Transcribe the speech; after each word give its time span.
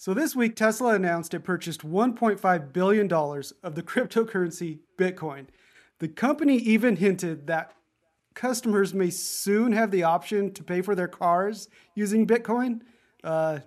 So 0.00 0.14
this 0.14 0.36
week, 0.36 0.54
Tesla 0.54 0.94
announced 0.94 1.34
it 1.34 1.40
purchased 1.40 1.84
$1.5 1.84 2.72
billion 2.72 3.12
of 3.12 3.74
the 3.74 3.82
cryptocurrency 3.82 4.78
Bitcoin. 4.96 5.46
The 5.98 6.06
company 6.06 6.56
even 6.58 6.94
hinted 6.94 7.48
that 7.48 7.72
customers 8.32 8.94
may 8.94 9.10
soon 9.10 9.72
have 9.72 9.90
the 9.90 10.04
option 10.04 10.52
to 10.52 10.62
pay 10.62 10.82
for 10.82 10.94
their 10.94 11.08
cars 11.08 11.68
using 11.96 12.28
Bitcoin. 12.28 12.82
Uh, 13.24 13.58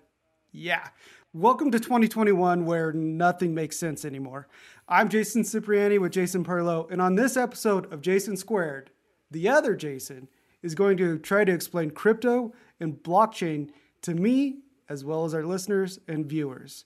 yeah. 0.54 0.88
Welcome 1.34 1.70
to 1.72 1.82
2021, 1.82 2.66
where 2.66 2.94
nothing 2.94 3.54
makes 3.54 3.76
sense 3.76 4.06
anymore. 4.06 4.48
I'm 4.88 5.10
Jason 5.10 5.44
Cipriani 5.44 5.98
with 5.98 6.14
Jason 6.14 6.46
Perlow, 6.46 6.90
and 6.90 7.02
on 7.02 7.16
this 7.16 7.36
episode 7.36 7.92
of 7.92 8.00
Jason 8.00 8.38
Squared, 8.38 8.90
the 9.32 9.50
other 9.50 9.76
Jason 9.76 10.30
is 10.64 10.76
going 10.76 10.96
to 10.96 11.20
try 11.20 11.44
to 11.44 11.52
explain 11.52 11.92
crypto 11.92 12.54
and 12.80 12.94
blockchain 13.04 13.72
to 14.04 14.14
me 14.14 14.60
as 14.92 15.06
well 15.06 15.24
as 15.24 15.34
our 15.34 15.44
listeners 15.44 16.00
and 16.08 16.26
viewers. 16.26 16.84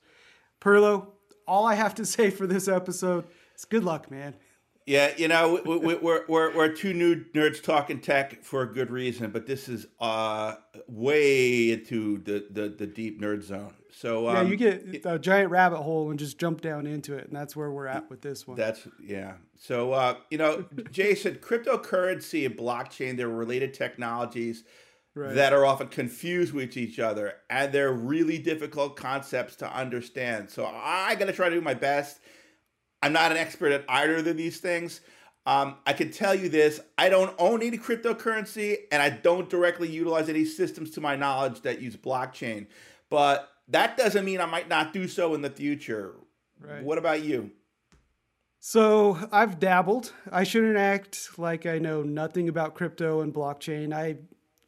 Perlow, 0.61 1.07
all 1.47 1.65
I 1.65 1.73
have 1.75 1.95
to 1.95 2.05
say 2.15 2.29
for 2.29 2.47
this 2.47 2.67
episode 2.67 3.25
is 3.55 3.65
good 3.65 3.83
luck, 3.83 4.11
man. 4.11 4.35
Yeah, 4.85 5.13
you 5.17 5.27
know, 5.27 5.59
we, 5.65 5.77
we, 5.77 5.95
we're, 5.95 6.25
we're, 6.27 6.55
we're 6.55 6.71
two 6.71 6.93
new 6.93 7.25
nerds 7.33 7.63
talking 7.63 7.99
tech 7.99 8.43
for 8.43 8.61
a 8.61 8.71
good 8.71 8.91
reason, 8.91 9.31
but 9.31 9.47
this 9.47 9.67
is 9.67 9.87
uh, 9.99 10.53
way 10.87 11.71
into 11.71 12.19
the, 12.19 12.45
the, 12.51 12.69
the 12.69 12.85
deep 12.85 13.19
nerd 13.19 13.41
zone. 13.41 13.73
So 13.89 14.29
um, 14.29 14.35
yeah, 14.35 14.41
you 14.43 14.55
get 14.57 15.05
a 15.05 15.17
giant 15.17 15.49
rabbit 15.49 15.81
hole 15.81 16.11
and 16.11 16.19
just 16.19 16.37
jump 16.37 16.61
down 16.61 16.85
into 16.85 17.15
it, 17.15 17.25
and 17.25 17.35
that's 17.35 17.55
where 17.55 17.71
we're 17.71 17.87
at 17.87 18.09
with 18.11 18.21
this 18.21 18.45
one. 18.45 18.57
That's 18.57 18.87
yeah. 19.01 19.35
So 19.57 19.93
uh, 19.93 20.17
you 20.29 20.37
know, 20.37 20.65
Jason, 20.91 21.35
cryptocurrency 21.35 22.45
and 22.45 22.57
blockchain, 22.57 23.15
they're 23.15 23.29
related 23.29 23.73
technologies 23.73 24.65
right. 25.15 25.33
that 25.33 25.53
are 25.53 25.65
often 25.65 25.87
confused 25.87 26.53
with 26.53 26.77
each 26.77 26.99
other, 26.99 27.33
and 27.49 27.71
they're 27.71 27.91
really 27.91 28.37
difficult 28.37 28.95
concepts 28.95 29.55
to 29.57 29.73
understand. 29.73 30.49
So 30.49 30.65
I 30.65 31.15
got 31.15 31.25
to 31.25 31.33
try 31.33 31.49
to 31.49 31.55
do 31.55 31.61
my 31.61 31.73
best. 31.73 32.19
I'm 33.01 33.13
not 33.13 33.31
an 33.31 33.37
expert 33.37 33.71
at 33.71 33.85
either 33.89 34.17
of 34.17 34.37
these 34.37 34.59
things. 34.59 35.01
Um, 35.47 35.75
I 35.85 35.93
can 35.93 36.11
tell 36.11 36.35
you 36.35 36.49
this: 36.49 36.79
I 36.97 37.09
don't 37.09 37.33
own 37.39 37.61
any 37.61 37.77
cryptocurrency, 37.77 38.77
and 38.91 39.01
I 39.01 39.09
don't 39.09 39.49
directly 39.49 39.89
utilize 39.89 40.29
any 40.29 40.45
systems, 40.45 40.91
to 40.91 41.01
my 41.01 41.15
knowledge, 41.15 41.61
that 41.61 41.81
use 41.81 41.95
blockchain. 41.95 42.67
But 43.09 43.49
that 43.69 43.97
doesn't 43.97 44.25
mean 44.25 44.41
I 44.41 44.45
might 44.45 44.69
not 44.69 44.93
do 44.93 45.07
so 45.07 45.33
in 45.33 45.41
the 45.41 45.49
future. 45.49 46.13
Right. 46.59 46.83
What 46.83 46.97
about 46.97 47.23
you? 47.23 47.51
So 48.59 49.19
I've 49.31 49.59
dabbled. 49.59 50.11
I 50.31 50.43
shouldn't 50.43 50.77
act 50.77 51.37
like 51.37 51.67
I 51.67 51.77
know 51.77 52.01
nothing 52.01 52.49
about 52.49 52.73
crypto 52.73 53.21
and 53.21 53.31
blockchain. 53.31 53.93
I 53.93 54.17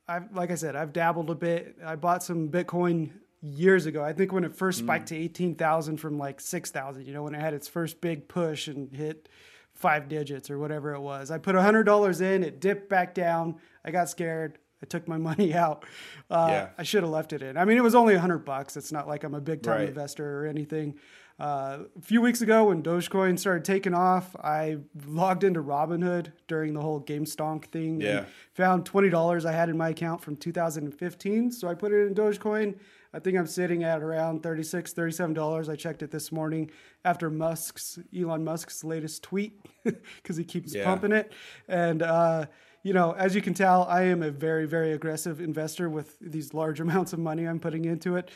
I've 0.08 0.34
like 0.36 0.52
I 0.52 0.56
said, 0.56 0.76
I've 0.76 0.94
dabbled 0.94 1.30
a 1.30 1.36
bit. 1.36 1.78
I 1.86 1.96
bought 1.96 2.24
some 2.24 2.50
Bitcoin 2.50 3.12
years 3.42 3.86
ago. 3.86 4.04
I 4.04 4.14
think 4.14 4.32
when 4.32 4.44
it 4.44 4.56
first 4.56 4.80
spiked 4.80 5.06
mm. 5.06 5.10
to 5.10 5.16
18,000 5.16 5.98
from 5.98 6.18
like 6.18 6.42
6,000, 6.42 7.06
you 7.06 7.14
know, 7.14 7.24
when 7.24 7.36
it 7.36 7.42
had 7.42 7.54
its 7.54 7.68
first 7.68 8.02
big 8.02 8.28
push 8.28 8.68
and 8.68 8.92
hit 8.92 9.30
five 9.74 10.10
digits 10.10 10.50
or 10.50 10.58
whatever 10.58 10.94
it 10.94 11.00
was. 11.00 11.30
I 11.30 11.38
put 11.38 11.56
$100 11.56 12.22
in, 12.22 12.44
it 12.44 12.60
dipped 12.60 12.90
back 12.90 13.14
down. 13.14 13.58
I 13.86 13.92
got 13.92 14.10
scared. 14.10 14.58
I 14.82 14.86
took 14.86 15.08
my 15.08 15.18
money 15.30 15.54
out. 15.54 15.86
Uh, 16.30 16.48
yeah. 16.50 16.70
I 16.78 16.84
should 16.84 17.04
have 17.04 17.12
left 17.12 17.32
it 17.34 17.42
in. 17.44 17.58
I 17.58 17.66
mean, 17.66 17.78
it 17.78 17.84
was 17.84 17.96
only 17.96 18.14
100 18.14 18.40
bucks. 18.40 18.76
It's 18.76 18.92
not 18.92 19.08
like 19.08 19.24
I'm 19.24 19.36
a 19.36 19.42
big 19.42 19.62
time 19.62 19.80
right. 19.80 19.90
investor 19.90 20.44
or 20.44 20.48
anything. 20.48 20.96
Uh, 21.40 21.80
a 21.96 22.02
few 22.02 22.20
weeks 22.20 22.42
ago, 22.42 22.66
when 22.66 22.82
Dogecoin 22.82 23.38
started 23.38 23.64
taking 23.64 23.94
off, 23.94 24.36
I 24.38 24.78
logged 25.06 25.44
into 25.44 25.62
Robinhood 25.62 26.32
during 26.48 26.74
the 26.74 26.82
whole 26.82 27.00
GameStonk 27.00 27.66
thing. 27.66 28.02
Yeah. 28.02 28.26
found 28.54 28.86
twenty 28.86 29.10
dollars 29.10 29.46
I 29.46 29.52
had 29.52 29.70
in 29.70 29.78
my 29.78 29.90
account 29.90 30.22
from 30.22 30.36
2015, 30.36 31.52
so 31.52 31.68
I 31.68 31.76
put 31.76 31.92
it 31.92 32.08
in 32.08 32.16
Dogecoin. 32.16 32.76
I 33.14 33.20
think 33.20 33.38
I'm 33.38 33.48
sitting 33.48 33.84
at 33.84 34.04
around 34.04 34.44
36 34.44 34.94
$37. 34.94 35.70
I 35.70 35.76
checked 35.76 36.04
it 36.04 36.12
this 36.12 36.32
morning 36.32 36.70
after 37.06 37.30
Musk's 37.30 37.98
Elon 38.16 38.44
Musk's 38.44 38.84
latest 38.84 39.24
tweet 39.24 39.60
because 39.84 40.38
he 40.38 40.44
keeps 40.44 40.76
yeah. 40.76 40.84
pumping 40.84 41.14
it. 41.14 41.32
And 41.68 42.04
uh, 42.04 42.46
you 42.84 42.94
know, 42.94 43.12
as 43.14 43.36
you 43.36 43.42
can 43.42 43.54
tell, 43.54 43.84
I 43.84 44.04
am 44.04 44.24
a 44.24 44.32
very, 44.32 44.66
very 44.66 44.94
aggressive 44.94 45.42
investor 45.42 45.90
with 45.90 46.18
these 46.20 46.54
large 46.54 46.80
amounts 46.86 47.14
of 47.14 47.20
money 47.20 47.46
I'm 47.46 47.60
putting 47.60 47.86
into 47.86 48.16
it. 48.16 48.30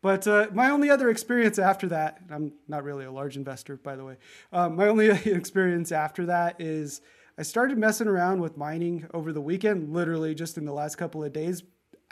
But 0.00 0.26
uh, 0.26 0.46
my 0.52 0.70
only 0.70 0.90
other 0.90 1.10
experience 1.10 1.58
after 1.58 1.88
that, 1.88 2.20
I'm 2.30 2.52
not 2.68 2.84
really 2.84 3.04
a 3.04 3.10
large 3.10 3.36
investor, 3.36 3.76
by 3.76 3.96
the 3.96 4.04
way. 4.04 4.16
Um, 4.52 4.76
my 4.76 4.86
only 4.86 5.08
experience 5.24 5.90
after 5.90 6.26
that 6.26 6.60
is 6.60 7.00
I 7.36 7.42
started 7.42 7.78
messing 7.78 8.08
around 8.08 8.40
with 8.40 8.56
mining 8.56 9.06
over 9.12 9.32
the 9.32 9.40
weekend, 9.40 9.92
literally 9.92 10.34
just 10.34 10.56
in 10.56 10.64
the 10.64 10.72
last 10.72 10.96
couple 10.96 11.24
of 11.24 11.32
days. 11.32 11.62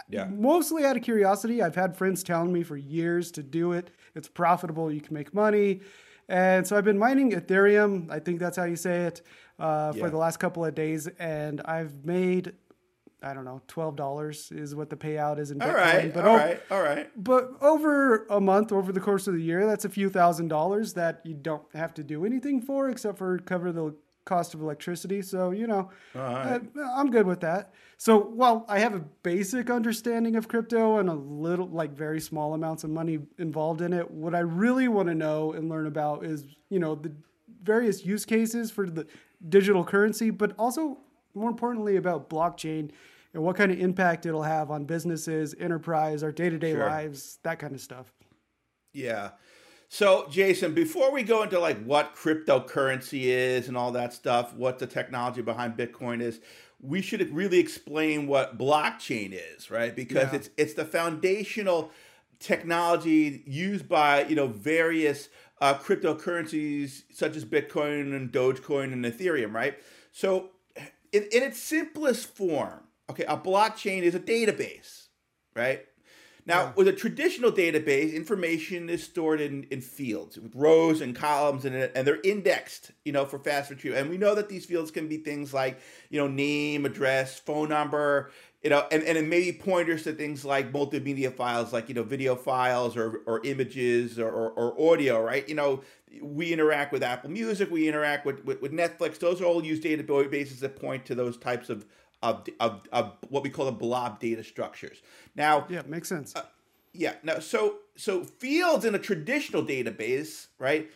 Yeah. 0.08 0.26
Mostly 0.26 0.84
out 0.84 0.96
of 0.96 1.02
curiosity. 1.02 1.62
I've 1.62 1.74
had 1.74 1.96
friends 1.96 2.22
telling 2.22 2.52
me 2.52 2.62
for 2.62 2.76
years 2.76 3.30
to 3.32 3.42
do 3.42 3.72
it. 3.72 3.90
It's 4.14 4.28
profitable. 4.28 4.90
You 4.90 5.00
can 5.00 5.14
make 5.14 5.32
money. 5.32 5.80
And 6.28 6.66
so 6.66 6.76
I've 6.76 6.84
been 6.84 6.98
mining 6.98 7.32
Ethereum. 7.32 8.10
I 8.10 8.18
think 8.18 8.40
that's 8.40 8.56
how 8.56 8.64
you 8.64 8.76
say 8.76 9.02
it 9.06 9.22
uh, 9.58 9.92
yeah. 9.94 10.02
for 10.02 10.10
the 10.10 10.16
last 10.16 10.38
couple 10.38 10.64
of 10.64 10.74
days. 10.74 11.06
And 11.18 11.60
I've 11.64 12.04
made 12.04 12.52
I 13.26 13.34
don't 13.34 13.44
know, 13.44 13.60
twelve 13.66 13.96
dollars 13.96 14.52
is 14.52 14.74
what 14.74 14.88
the 14.88 14.96
payout 14.96 15.38
is 15.38 15.50
in 15.50 15.58
Bitcoin. 15.58 15.68
All 15.68 15.74
right, 15.74 16.14
but 16.14 16.24
all 16.24 16.34
o- 16.34 16.38
right, 16.38 16.60
all 16.70 16.82
right. 16.82 17.10
But 17.22 17.50
over 17.60 18.26
a 18.26 18.40
month, 18.40 18.72
over 18.72 18.92
the 18.92 19.00
course 19.00 19.26
of 19.26 19.34
the 19.34 19.42
year, 19.42 19.66
that's 19.66 19.84
a 19.84 19.88
few 19.88 20.08
thousand 20.08 20.48
dollars 20.48 20.92
that 20.94 21.20
you 21.24 21.34
don't 21.34 21.64
have 21.74 21.92
to 21.94 22.04
do 22.04 22.24
anything 22.24 22.60
for 22.62 22.88
except 22.88 23.18
for 23.18 23.38
cover 23.38 23.72
the 23.72 23.94
cost 24.24 24.54
of 24.54 24.60
electricity. 24.60 25.22
So 25.22 25.50
you 25.50 25.66
know, 25.66 25.90
uh, 26.14 26.18
right. 26.18 26.62
I, 26.78 27.00
I'm 27.00 27.10
good 27.10 27.26
with 27.26 27.40
that. 27.40 27.72
So 27.96 28.18
while 28.18 28.64
I 28.68 28.78
have 28.78 28.94
a 28.94 29.00
basic 29.22 29.70
understanding 29.70 30.36
of 30.36 30.48
crypto 30.48 30.98
and 30.98 31.08
a 31.08 31.14
little, 31.14 31.68
like 31.68 31.92
very 31.92 32.20
small 32.20 32.54
amounts 32.54 32.84
of 32.84 32.90
money 32.90 33.18
involved 33.38 33.80
in 33.80 33.92
it, 33.92 34.10
what 34.10 34.34
I 34.34 34.40
really 34.40 34.86
want 34.88 35.08
to 35.08 35.14
know 35.14 35.52
and 35.52 35.68
learn 35.68 35.86
about 35.86 36.24
is 36.24 36.44
you 36.68 36.78
know 36.78 36.94
the 36.94 37.12
various 37.62 38.04
use 38.04 38.24
cases 38.24 38.70
for 38.70 38.88
the 38.88 39.06
digital 39.48 39.84
currency, 39.84 40.30
but 40.30 40.52
also 40.58 40.98
more 41.34 41.50
importantly 41.50 41.96
about 41.96 42.30
blockchain 42.30 42.90
and 43.36 43.44
what 43.44 43.54
kind 43.54 43.70
of 43.70 43.78
impact 43.78 44.24
it'll 44.24 44.42
have 44.42 44.70
on 44.70 44.86
businesses, 44.86 45.54
enterprise, 45.60 46.22
our 46.22 46.32
day 46.32 46.48
to 46.48 46.58
day 46.58 46.74
lives, 46.74 47.38
that 47.42 47.58
kind 47.58 47.74
of 47.74 47.82
stuff. 47.82 48.10
Yeah. 48.94 49.32
So, 49.90 50.26
Jason, 50.30 50.72
before 50.72 51.12
we 51.12 51.22
go 51.22 51.42
into 51.42 51.60
like 51.60 51.84
what 51.84 52.16
cryptocurrency 52.16 53.24
is 53.24 53.68
and 53.68 53.76
all 53.76 53.92
that 53.92 54.14
stuff, 54.14 54.54
what 54.54 54.78
the 54.78 54.86
technology 54.86 55.42
behind 55.42 55.76
Bitcoin 55.76 56.22
is, 56.22 56.40
we 56.80 57.02
should 57.02 57.30
really 57.30 57.58
explain 57.58 58.26
what 58.26 58.56
blockchain 58.56 59.38
is, 59.54 59.70
right? 59.70 59.94
Because 59.94 60.32
yeah. 60.32 60.36
it's 60.36 60.50
it's 60.56 60.72
the 60.72 60.86
foundational 60.86 61.90
technology 62.40 63.42
used 63.46 63.86
by 63.86 64.24
you 64.24 64.34
know 64.34 64.46
various 64.46 65.28
uh, 65.60 65.74
cryptocurrencies 65.74 67.02
such 67.12 67.36
as 67.36 67.44
Bitcoin 67.44 68.16
and 68.16 68.32
Dogecoin 68.32 68.94
and 68.94 69.04
Ethereum, 69.04 69.52
right? 69.52 69.78
So 70.10 70.52
in, 71.12 71.24
in 71.24 71.42
its 71.42 71.58
simplest 71.58 72.34
form, 72.34 72.85
okay, 73.10 73.24
a 73.24 73.36
blockchain 73.36 74.02
is 74.02 74.14
a 74.14 74.20
database, 74.20 75.06
right? 75.54 75.84
Now, 76.46 76.60
yeah. 76.60 76.72
with 76.76 76.86
a 76.86 76.92
traditional 76.92 77.50
database, 77.50 78.14
information 78.14 78.88
is 78.88 79.02
stored 79.02 79.40
in, 79.40 79.64
in 79.64 79.80
fields 79.80 80.38
with 80.38 80.54
rows 80.54 81.00
and 81.00 81.14
columns, 81.14 81.64
and, 81.64 81.74
and 81.74 82.06
they're 82.06 82.20
indexed, 82.22 82.92
you 83.04 83.10
know, 83.10 83.24
for 83.24 83.40
fast 83.40 83.68
retrieval. 83.68 83.98
And 83.98 84.08
we 84.08 84.16
know 84.16 84.36
that 84.36 84.48
these 84.48 84.64
fields 84.64 84.92
can 84.92 85.08
be 85.08 85.16
things 85.16 85.52
like, 85.52 85.80
you 86.08 86.20
know, 86.20 86.28
name, 86.28 86.86
address, 86.86 87.36
phone 87.36 87.68
number, 87.68 88.30
you 88.62 88.70
know, 88.70 88.86
and, 88.92 89.02
and 89.02 89.18
it 89.18 89.26
may 89.26 89.50
be 89.50 89.58
pointers 89.58 90.04
to 90.04 90.12
things 90.12 90.44
like 90.44 90.72
multimedia 90.72 91.34
files, 91.34 91.72
like, 91.72 91.88
you 91.88 91.96
know, 91.96 92.04
video 92.04 92.36
files 92.36 92.96
or, 92.96 93.22
or 93.26 93.44
images 93.44 94.16
or, 94.16 94.30
or, 94.30 94.50
or 94.52 94.92
audio, 94.92 95.20
right? 95.20 95.48
You 95.48 95.56
know, 95.56 95.82
we 96.22 96.52
interact 96.52 96.92
with 96.92 97.02
Apple 97.02 97.30
Music, 97.30 97.70
we 97.72 97.88
interact 97.88 98.24
with, 98.24 98.44
with, 98.44 98.62
with 98.62 98.72
Netflix. 98.72 99.18
Those 99.18 99.40
are 99.40 99.44
all 99.46 99.64
use 99.64 99.80
databases 99.80 100.60
that 100.60 100.80
point 100.80 101.04
to 101.06 101.16
those 101.16 101.36
types 101.36 101.70
of, 101.70 101.86
of, 102.22 102.46
of, 102.60 102.82
of 102.92 103.12
what 103.28 103.42
we 103.42 103.50
call 103.50 103.66
the 103.66 103.72
blob 103.72 104.20
data 104.20 104.42
structures. 104.42 105.02
Now, 105.34 105.66
yeah, 105.68 105.82
makes 105.86 106.08
sense. 106.08 106.34
Uh, 106.34 106.42
yeah. 106.92 107.14
Now, 107.22 107.38
so 107.38 107.78
so 107.96 108.24
fields 108.24 108.84
in 108.84 108.94
a 108.94 108.98
traditional 108.98 109.62
database, 109.62 110.46
right, 110.58 110.90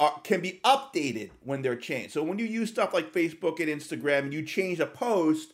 are, 0.00 0.20
can 0.22 0.40
be 0.40 0.60
updated 0.64 1.30
when 1.42 1.62
they're 1.62 1.76
changed. 1.76 2.12
So 2.12 2.22
when 2.22 2.38
you 2.38 2.46
use 2.46 2.70
stuff 2.70 2.94
like 2.94 3.12
Facebook 3.12 3.60
and 3.60 3.68
Instagram, 3.68 4.20
and 4.20 4.34
you 4.34 4.42
change 4.42 4.80
a 4.80 4.86
post 4.86 5.52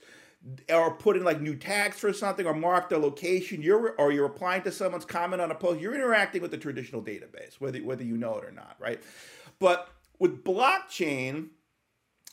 or 0.71 0.91
put 0.93 1.17
in 1.17 1.25
like 1.25 1.41
new 1.41 1.57
tags 1.57 1.99
for 1.99 2.13
something 2.13 2.47
or 2.47 2.55
mark 2.55 2.89
the 2.91 2.99
location 2.99 3.63
you're 3.63 3.95
or 3.99 4.13
you're 4.13 4.25
replying 4.25 4.63
to 4.63 4.71
someone's 4.71 5.05
comment 5.05 5.41
on 5.41 5.51
a 5.51 5.55
post 5.55 5.81
you're 5.81 5.95
interacting 5.95 6.43
with 6.43 6.51
the 6.51 6.59
traditional 6.59 7.01
database 7.01 7.55
whether 7.61 7.79
whether 7.79 8.05
you 8.05 8.17
know 8.17 8.37
it 8.37 8.45
or 8.45 8.51
not 8.51 8.77
right 8.79 9.03
but 9.59 9.89
with 10.19 10.45
blockchain 10.45 11.49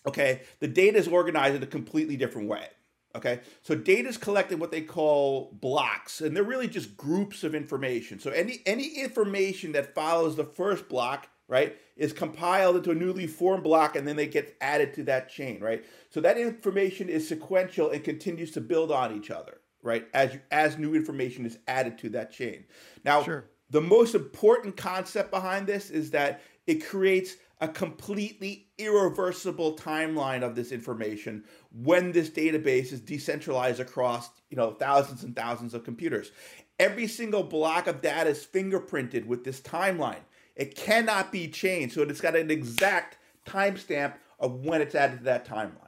okay 0.06 0.42
the 0.60 0.68
data 0.68 0.98
is 0.98 1.08
organized 1.08 1.56
in 1.56 1.64
a 1.64 1.68
completely 1.68 2.18
different 2.18 2.48
way 2.48 2.68
okay 3.16 3.42
so 3.62 3.76
data 3.76 4.08
is 4.08 4.18
collected 4.18 4.60
what 4.60 4.72
they 4.72 4.82
call 4.82 5.52
blocks 5.62 6.22
and 6.22 6.36
they're 6.36 6.44
really 6.44 6.68
just 6.68 6.96
groups 6.98 7.44
of 7.44 7.54
information 7.54 8.20
so 8.20 8.32
any 8.32 8.62
any 8.66 9.00
information 9.00 9.72
that 9.72 9.94
follows 9.94 10.36
the 10.36 10.46
first 10.46 10.88
block 10.88 11.28
right, 11.52 11.76
is 11.98 12.14
compiled 12.14 12.78
into 12.78 12.92
a 12.92 12.96
newly 12.96 13.28
formed 13.28 13.62
block 13.62 13.98
and 13.98 14.08
then 14.08 14.16
they 14.16 14.26
get 14.26 14.56
added 14.62 14.94
to 14.94 15.04
that 15.04 15.28
chain, 15.30 15.60
right? 15.60 15.84
So 16.10 16.22
that 16.22 16.38
information 16.38 17.10
is 17.10 17.28
sequential 17.28 17.92
and 17.92 18.02
continues 18.02 18.52
to 18.52 18.62
build 18.62 18.90
on 18.90 19.14
each 19.14 19.30
other, 19.30 19.60
right? 19.84 20.08
As 20.14 20.34
you, 20.34 20.40
as 20.50 20.78
new 20.78 20.96
information 20.96 21.46
is 21.46 21.60
added 21.68 21.98
to 22.00 22.10
that 22.12 22.32
chain. 22.32 22.64
Now, 23.04 23.22
sure. 23.24 23.50
the 23.70 23.82
most 23.82 24.16
important 24.16 24.78
concept 24.78 25.30
behind 25.30 25.68
this 25.68 25.90
is 25.90 26.12
that 26.12 26.42
it 26.68 26.86
creates 26.86 27.36
a 27.62 27.68
completely 27.68 28.68
irreversible 28.78 29.78
timeline 29.78 30.44
of 30.44 30.56
this 30.56 30.72
information 30.72 31.44
when 31.72 32.12
this 32.12 32.30
database 32.30 32.92
is 32.92 33.00
decentralized 33.00 33.80
across 33.80 34.30
you 34.50 34.58
know 34.58 34.72
thousands 34.72 35.24
and 35.24 35.36
thousands 35.36 35.74
of 35.74 35.84
computers. 35.84 36.32
Every 36.80 37.08
single 37.08 37.44
block 37.44 37.88
of 37.88 38.02
data 38.02 38.32
is 38.32 38.46
fingerprinted 38.46 39.26
with 39.26 39.44
this 39.44 39.62
timeline. 39.62 40.24
It 40.56 40.76
cannot 40.76 41.32
be 41.32 41.48
changed 41.48 41.96
so 41.96 42.02
it's 42.02 42.22
got 42.22 42.36
an 42.36 42.52
exact 42.52 43.18
timestamp 43.48 44.16
of 44.40 44.66
when 44.66 44.82
it's 44.82 44.96
added 44.96 45.20
to 45.20 45.24
that 45.26 45.48
timeline 45.48 45.88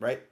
right? 0.00 0.22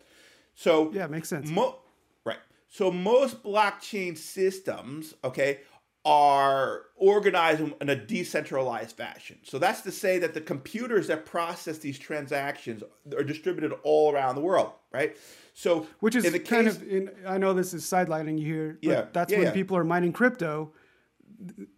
So 0.55 0.91
yeah 0.93 1.07
makes 1.07 1.29
sense. 1.29 1.51
mo- 1.51 1.79
right. 2.25 2.39
So 2.69 2.91
most 2.91 3.43
blockchain 3.43 4.17
systems 4.17 5.15
okay 5.25 5.61
are 6.05 6.83
organized 6.97 7.61
in 7.81 7.89
a 7.89 7.95
decentralized 7.95 8.97
fashion. 8.97 9.39
So 9.45 9.59
that's 9.59 9.83
to 9.83 9.93
say 9.93 10.19
that 10.19 10.35
the 10.35 10.41
computers 10.41 11.07
that 11.07 11.25
process 11.25 11.79
these 11.79 11.99
transactions 11.99 12.83
are 13.17 13.23
distributed 13.23 13.73
all 13.85 14.13
around 14.13 14.35
the 14.35 14.41
world, 14.41 14.73
right? 14.93 15.17
So 15.55 15.87
which 16.01 16.17
is 16.17 16.31
the 16.31 16.39
kind 16.41 16.67
case, 16.67 16.77
of 16.77 16.89
in, 16.89 17.11
I 17.27 17.39
know 17.39 17.53
this 17.53 17.73
is 17.73 17.85
sidelining 17.85 18.39
you 18.39 18.47
here, 18.47 18.79
but 18.83 18.89
yeah, 18.89 19.05
that's 19.13 19.33
yeah, 19.33 19.39
when 19.39 19.47
yeah. 19.49 19.53
people 19.53 19.77
are 19.77 19.85
mining 19.85 20.13
crypto 20.13 20.73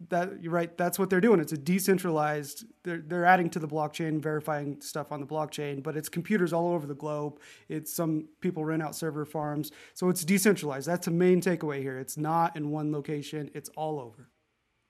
that 0.09 0.41
you're 0.41 0.51
right 0.51 0.77
that's 0.77 0.99
what 0.99 1.09
they're 1.09 1.21
doing 1.21 1.39
it's 1.39 1.51
a 1.51 1.57
decentralized 1.57 2.65
they're, 2.83 3.03
they're 3.05 3.25
adding 3.25 3.49
to 3.49 3.59
the 3.59 3.67
blockchain 3.67 4.21
verifying 4.21 4.79
stuff 4.81 5.11
on 5.11 5.19
the 5.19 5.25
blockchain 5.25 5.81
but 5.81 5.95
it's 5.95 6.09
computers 6.09 6.53
all 6.53 6.73
over 6.73 6.85
the 6.87 6.95
globe 6.95 7.39
it's 7.69 7.93
some 7.93 8.27
people 8.41 8.63
rent 8.63 8.81
out 8.81 8.95
server 8.95 9.25
farms 9.25 9.71
so 9.93 10.09
it's 10.09 10.23
decentralized 10.23 10.87
that's 10.87 11.05
the 11.05 11.11
main 11.11 11.41
takeaway 11.41 11.81
here 11.81 11.97
it's 11.97 12.17
not 12.17 12.55
in 12.55 12.69
one 12.69 12.91
location 12.91 13.49
it's 13.53 13.69
all 13.75 13.99
over 13.99 14.29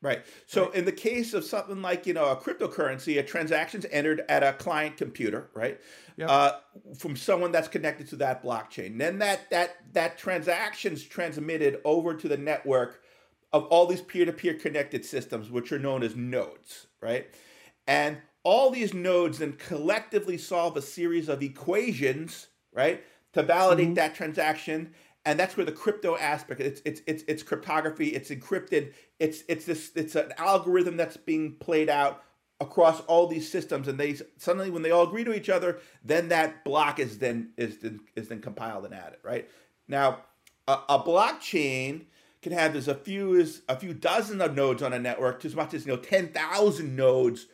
Right. 0.05 0.23
So 0.45 0.65
right. 0.65 0.75
in 0.75 0.85
the 0.85 0.91
case 0.91 1.33
of 1.33 1.43
something 1.43 1.81
like 1.81 2.05
you 2.05 2.13
know 2.13 2.25
a 2.25 2.35
cryptocurrency, 2.35 3.17
a 3.17 3.23
transaction's 3.23 3.87
entered 3.89 4.23
at 4.29 4.43
a 4.43 4.53
client 4.53 4.97
computer, 4.97 5.49
right? 5.55 5.79
Yep. 6.17 6.29
Uh, 6.29 6.51
from 6.99 7.15
someone 7.15 7.51
that's 7.51 7.67
connected 7.67 8.07
to 8.09 8.15
that 8.17 8.43
blockchain. 8.43 8.99
Then 8.99 9.17
that 9.19 9.49
that 9.49 9.77
that 9.93 10.19
transaction's 10.19 11.01
transmitted 11.01 11.81
over 11.85 12.13
to 12.13 12.27
the 12.27 12.37
network 12.37 13.01
of 13.53 13.65
all 13.65 13.85
these 13.85 14.01
peer-to-peer 14.01 14.55
connected 14.55 15.05
systems, 15.05 15.49
which 15.49 15.71
are 15.71 15.79
known 15.79 16.03
as 16.03 16.15
nodes, 16.15 16.87
right? 17.01 17.27
And 17.87 18.17
all 18.43 18.69
these 18.69 18.93
nodes 18.93 19.39
then 19.39 19.53
collectively 19.53 20.37
solve 20.37 20.77
a 20.77 20.81
series 20.81 21.29
of 21.29 21.41
equations, 21.41 22.47
right, 22.73 23.03
to 23.33 23.43
validate 23.43 23.87
mm-hmm. 23.87 23.93
that 23.95 24.15
transaction. 24.15 24.93
And 25.25 25.39
that's 25.39 25.57
where 25.57 25.65
the 25.65 25.71
crypto 25.71 26.15
aspect. 26.17 26.61
It's 26.61 26.81
it's 26.85 27.01
it's 27.07 27.23
it's 27.27 27.41
cryptography. 27.41 28.09
It's 28.09 28.29
encrypted. 28.29 28.93
It's 29.19 29.43
it's 29.49 29.65
this 29.65 29.91
it's 29.95 30.15
an 30.15 30.33
algorithm 30.37 30.97
that's 30.97 31.17
being 31.17 31.55
played 31.55 31.89
out 31.89 32.23
across 32.59 33.01
all 33.01 33.25
these 33.25 33.49
systems. 33.49 33.87
And 33.87 33.99
they 33.99 34.19
suddenly, 34.37 34.69
when 34.69 34.83
they 34.83 34.91
all 34.91 35.07
agree 35.07 35.23
to 35.23 35.35
each 35.35 35.49
other, 35.49 35.79
then 36.03 36.29
that 36.29 36.63
block 36.63 36.99
is 36.99 37.17
then 37.17 37.53
is 37.57 37.79
then 37.79 38.01
is 38.15 38.27
then 38.27 38.41
compiled 38.41 38.85
and 38.85 38.93
added, 38.93 39.19
right? 39.23 39.49
Now, 39.87 40.19
a, 40.67 40.77
a 40.89 40.99
blockchain 40.99 42.05
can 42.45 42.53
have 42.53 42.75
as 42.75 42.87
a 42.87 42.93
few 42.93 43.35
as 43.39 43.63
a 43.67 43.75
few 43.75 43.91
dozen 43.91 44.39
of 44.39 44.53
nodes 44.53 44.83
on 44.83 44.93
a 44.93 44.99
network 44.99 45.39
to 45.39 45.47
as 45.47 45.55
much 45.55 45.73
as 45.73 45.83
you 45.83 45.91
know 45.91 45.97
10,000 45.97 46.95
nodes 46.95 47.47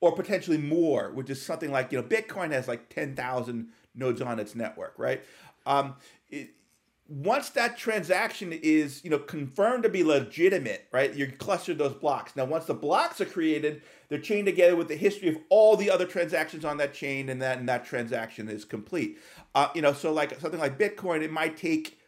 or 0.00 0.14
potentially 0.14 0.58
more, 0.58 1.10
which 1.10 1.28
is 1.28 1.42
something 1.42 1.72
like 1.72 1.90
you 1.90 2.00
know 2.00 2.06
Bitcoin 2.06 2.52
has 2.52 2.68
like 2.68 2.88
10,000 2.88 3.68
nodes 3.96 4.22
on 4.22 4.38
its 4.38 4.54
network, 4.54 4.94
right? 4.96 5.24
Um, 5.66 5.96
it, 6.30 6.50
once 7.08 7.50
that 7.50 7.76
transaction 7.76 8.52
is 8.52 9.02
you 9.02 9.10
know 9.10 9.18
confirmed 9.18 9.82
to 9.82 9.88
be 9.88 10.04
legitimate, 10.04 10.86
right? 10.92 11.12
You 11.12 11.26
cluster 11.26 11.74
those 11.74 11.94
blocks. 11.94 12.36
Now, 12.36 12.44
once 12.44 12.66
the 12.66 12.74
blocks 12.74 13.20
are 13.20 13.26
created, 13.26 13.82
they're 14.08 14.20
chained 14.20 14.46
together 14.46 14.76
with 14.76 14.86
the 14.86 14.94
history 14.94 15.30
of 15.30 15.38
all 15.48 15.76
the 15.76 15.90
other 15.90 16.06
transactions 16.06 16.64
on 16.64 16.76
that 16.76 16.94
chain, 16.94 17.28
and 17.28 17.42
that 17.42 17.58
and 17.58 17.68
that 17.68 17.84
transaction 17.84 18.48
is 18.48 18.64
complete. 18.64 19.18
Uh, 19.52 19.66
you 19.74 19.82
know, 19.82 19.92
so 19.92 20.12
like 20.12 20.38
something 20.38 20.60
like 20.60 20.78
Bitcoin, 20.78 21.22
it 21.22 21.32
might 21.32 21.56
take 21.56 21.98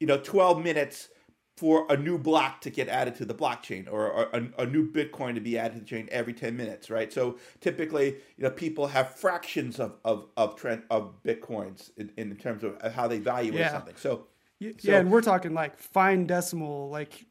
you 0.00 0.08
know 0.08 0.18
12 0.18 0.64
minutes 0.64 1.08
for 1.56 1.86
a 1.88 1.96
new 1.96 2.18
block 2.18 2.60
to 2.60 2.70
get 2.70 2.88
added 2.88 3.14
to 3.16 3.24
the 3.24 3.34
blockchain 3.34 3.90
or, 3.90 4.10
or 4.10 4.28
a, 4.34 4.62
a, 4.62 4.66
new 4.66 4.90
Bitcoin 4.90 5.34
to 5.34 5.40
be 5.40 5.56
added 5.56 5.74
to 5.74 5.80
the 5.80 5.86
chain 5.86 6.06
every 6.12 6.34
10 6.34 6.54
minutes, 6.54 6.90
right? 6.90 7.10
So 7.10 7.38
typically, 7.60 8.16
you 8.36 8.44
know, 8.44 8.50
people 8.50 8.88
have 8.88 9.14
fractions 9.14 9.80
of 9.80 9.96
of 10.04 10.26
of, 10.36 10.56
trend, 10.56 10.82
of 10.90 11.14
Bitcoins 11.22 11.90
in, 11.96 12.12
in 12.18 12.36
terms 12.36 12.62
of 12.62 12.80
how 12.92 13.08
they 13.08 13.16
evaluate 13.16 13.60
yeah. 13.60 13.72
something. 13.72 13.96
So 13.96 14.26
yeah, 14.58 14.72
so, 14.78 14.92
and 14.92 15.10
we're 15.10 15.22
talking 15.22 15.54
like 15.54 15.78
fine 15.78 16.26
decimal, 16.26 16.90
like 16.90 17.24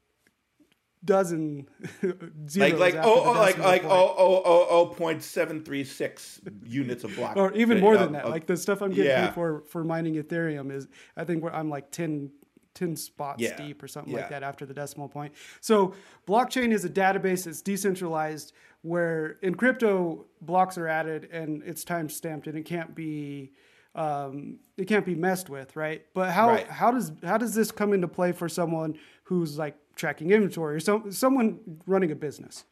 dozen 1.04 1.68
zeros 2.50 2.80
like 2.80 2.96
like 2.96 2.96
oh, 2.96 3.24
oh 3.26 3.32
like 3.34 3.58
like 3.60 3.82
point. 3.84 3.94
oh 3.94 4.16
oh 4.18 4.42
oh 4.44 4.68
oh 4.70 4.86
point 4.88 5.22
seven 5.22 5.64
three 5.64 5.84
six 5.84 6.42
units 6.64 7.04
of 7.04 7.16
block 7.16 7.38
or 7.38 7.54
even 7.54 7.80
more 7.80 7.96
than 7.96 8.14
that. 8.14 8.28
like 8.28 8.48
the 8.48 8.58
stuff 8.58 8.82
I'm 8.82 8.90
getting 8.90 9.06
yeah. 9.06 9.32
for 9.32 9.62
for 9.70 9.84
mining 9.84 10.16
Ethereum 10.16 10.72
is 10.72 10.88
I 11.16 11.24
think 11.24 11.44
where 11.44 11.54
I'm 11.54 11.70
like 11.70 11.92
ten 11.92 12.32
10 12.76 12.96
spots 12.96 13.42
yeah. 13.42 13.56
deep 13.56 13.82
or 13.82 13.88
something 13.88 14.14
yeah. 14.14 14.20
like 14.20 14.30
that 14.30 14.44
after 14.44 14.66
the 14.66 14.74
decimal 14.74 15.10
point. 15.10 15.34
So 15.62 15.94
blockchain 16.28 16.72
is 16.72 16.86
a 16.86 16.90
database 16.90 17.46
that's 17.46 17.62
decentralized 17.62 18.54
where 18.82 19.38
in 19.42 19.56
crypto 19.56 20.26
blocks 20.42 20.78
are 20.78 20.88
added 20.88 21.28
and 21.32 21.64
it's 21.64 21.84
time 21.84 22.08
stamped 22.10 22.48
and 22.48 22.58
it 22.58 22.66
can't 22.66 22.94
be 22.94 23.52
um, 23.96 24.60
it 24.78 24.90
can't 24.90 25.06
be 25.06 25.16
messed 25.16 25.50
with, 25.50 25.76
right? 25.76 26.06
But 26.14 26.32
how 26.32 26.50
right. 26.50 26.68
how 26.68 26.92
does 26.92 27.14
how 27.24 27.38
does 27.38 27.56
this 27.56 27.72
come 27.72 27.94
into 27.94 28.08
play 28.08 28.34
for 28.34 28.50
someone 28.50 29.00
who's 29.24 29.58
like 29.58 29.76
tracking 29.96 30.32
inventory 30.32 30.76
or 30.76 30.80
so, 30.82 31.10
someone 31.10 31.60
running 31.88 32.12
a 32.12 32.16
business? 32.16 32.66